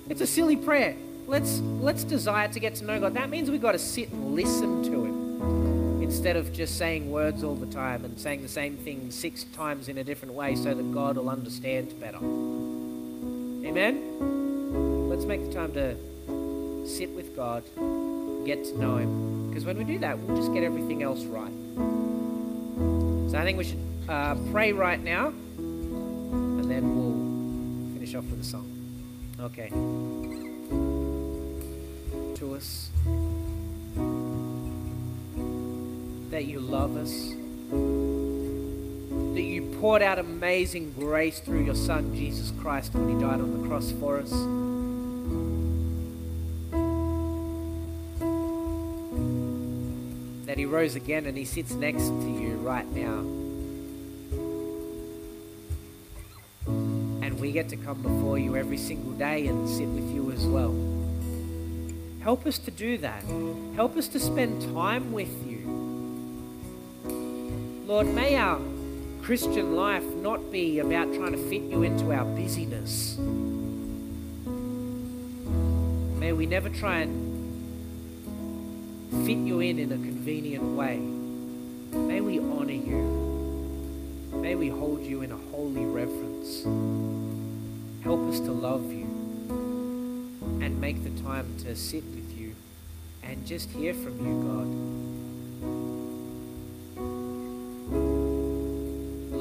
It's 0.09 0.19
a 0.19 0.27
silly 0.27 0.57
prayer. 0.57 0.97
Let's 1.25 1.59
let's 1.59 2.03
desire 2.03 2.49
to 2.49 2.59
get 2.59 2.75
to 2.75 2.83
know 2.83 2.99
God. 2.99 3.13
That 3.13 3.29
means 3.29 3.49
we've 3.49 3.61
got 3.61 3.71
to 3.71 3.79
sit 3.79 4.11
and 4.11 4.35
listen 4.35 4.83
to 4.83 5.05
Him 5.05 6.01
instead 6.03 6.35
of 6.35 6.51
just 6.51 6.77
saying 6.77 7.09
words 7.09 7.45
all 7.45 7.55
the 7.55 7.73
time 7.73 8.03
and 8.03 8.19
saying 8.19 8.41
the 8.41 8.49
same 8.49 8.75
thing 8.75 9.09
six 9.09 9.45
times 9.45 9.87
in 9.87 9.99
a 9.99 10.03
different 10.03 10.33
way 10.33 10.53
so 10.57 10.73
that 10.73 10.93
God 10.93 11.15
will 11.15 11.29
understand 11.29 11.97
better. 11.97 12.17
Amen. 13.65 15.07
Let's 15.07 15.23
make 15.23 15.45
the 15.45 15.53
time 15.53 15.71
to 15.71 15.95
sit 16.85 17.09
with 17.11 17.37
God, 17.37 17.63
get 18.45 18.65
to 18.65 18.77
know 18.77 18.97
Him. 18.97 19.36
Because 19.57 19.65
when 19.65 19.77
we 19.79 19.91
do 19.91 19.97
that, 19.97 20.19
we'll 20.19 20.37
just 20.37 20.53
get 20.53 20.61
everything 20.61 21.01
else 21.01 21.23
right. 21.23 21.51
So 23.31 23.39
I 23.39 23.43
think 23.43 23.57
we 23.57 23.63
should 23.63 23.81
uh, 24.07 24.35
pray 24.51 24.71
right 24.71 25.03
now, 25.03 25.29
and 25.29 26.69
then 26.69 26.95
we'll 26.95 27.91
finish 27.95 28.13
off 28.13 28.25
with 28.25 28.41
a 28.41 28.43
song. 28.43 28.71
Okay. 29.39 29.69
To 32.35 32.53
us 32.53 32.89
that 36.29 36.45
you 36.45 36.59
love 36.59 36.95
us, 36.95 37.11
that 39.33 39.41
you 39.41 39.75
poured 39.81 40.03
out 40.03 40.19
amazing 40.19 40.93
grace 40.93 41.39
through 41.39 41.65
your 41.65 41.73
Son, 41.73 42.13
Jesus 42.13 42.53
Christ, 42.61 42.93
when 42.93 43.09
He 43.09 43.15
died 43.15 43.41
on 43.41 43.59
the 43.59 43.67
cross 43.67 43.91
for 43.93 44.19
us. 44.19 44.31
Rose 50.78 50.95
again 50.95 51.25
and 51.25 51.36
he 51.36 51.43
sits 51.43 51.71
next 51.71 52.03
to 52.03 52.30
you 52.39 52.55
right 52.57 52.88
now. 52.91 53.17
And 57.25 57.39
we 57.39 57.51
get 57.51 57.67
to 57.69 57.78
come 57.78 58.03
before 58.03 58.38
you 58.38 58.55
every 58.55 58.78
single 58.78 59.13
day 59.13 59.47
and 59.47 59.67
sit 59.67 59.88
with 59.88 60.07
you 60.13 60.32
as 60.32 60.45
well. 60.45 60.75
Help 62.21 62.45
us 62.45 62.59
to 62.59 62.69
do 62.69 62.99
that. 62.99 63.23
Help 63.75 63.97
us 63.97 64.07
to 64.09 64.19
spend 64.19 64.61
time 64.75 65.11
with 65.11 65.34
you. 65.47 65.65
Lord, 67.88 68.05
may 68.13 68.36
our 68.36 68.61
Christian 69.23 69.75
life 69.75 70.03
not 70.03 70.51
be 70.51 70.78
about 70.78 71.11
trying 71.11 71.32
to 71.32 71.49
fit 71.49 71.63
you 71.63 71.82
into 71.82 72.13
our 72.13 72.25
busyness. 72.25 73.17
May 76.19 76.34
we 76.34 76.45
never 76.45 76.69
try 76.69 76.99
and 76.99 77.26
fit 79.09 79.37
you 79.37 79.59
in 79.59 79.79
in 79.79 79.91
a 79.91 79.95
convenient 79.95 80.75
way. 80.75 80.97
May 80.97 82.21
we 82.21 82.39
honor 82.39 82.71
you. 82.71 84.31
May 84.33 84.55
we 84.55 84.69
hold 84.69 85.01
you 85.01 85.21
in 85.21 85.31
a 85.31 85.37
holy 85.51 85.85
reverence. 85.85 86.63
Help 88.03 88.29
us 88.29 88.39
to 88.41 88.51
love 88.51 88.91
you 88.91 89.05
and 90.61 90.79
make 90.79 91.03
the 91.03 91.09
time 91.21 91.55
to 91.59 91.75
sit 91.75 92.03
with 92.03 92.37
you 92.37 92.55
and 93.23 93.45
just 93.45 93.69
hear 93.71 93.93
from 93.93 94.17
you, 94.25 94.41
God. 94.47 94.67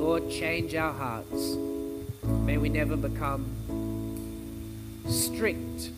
Lord, 0.00 0.30
change 0.30 0.74
our 0.74 0.92
hearts. 0.92 1.56
May 2.22 2.58
we 2.58 2.68
never 2.68 2.96
become 2.96 3.44
strict 5.08 5.90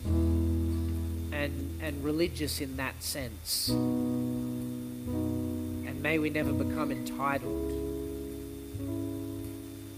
and, 1.39 1.79
and 1.81 2.03
religious 2.03 2.59
in 2.59 2.75
that 2.77 3.01
sense. 3.01 3.69
And 3.69 4.99
may 6.01 6.19
we 6.19 6.29
never 6.29 6.51
become 6.51 6.91
entitled. 6.91 7.71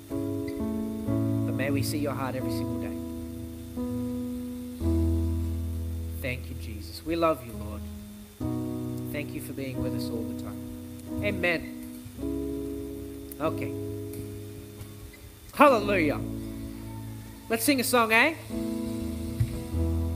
But 0.10 1.56
may 1.56 1.72
we 1.72 1.82
see 1.82 1.98
your 1.98 2.14
heart 2.14 2.36
every 2.36 2.52
single 2.52 2.80
day. 2.82 2.98
Thank 6.22 6.50
you. 6.50 6.56
Jesus. 6.62 7.04
We 7.06 7.16
love 7.16 7.44
you, 7.46 7.54
Lord. 7.54 7.82
Thank 9.12 9.34
you 9.34 9.42
for 9.42 9.54
being 9.54 9.82
with 9.82 9.96
us 9.96 10.10
all 10.10 10.24
the 10.24 10.40
time. 10.42 10.60
Amen. 11.24 11.78
Okay. 13.40 13.74
Hallelujah. 15.54 16.20
Let's 17.50 17.64
sing 17.64 17.80
a 17.80 17.84
song, 17.84 18.14
eh? 18.14 18.36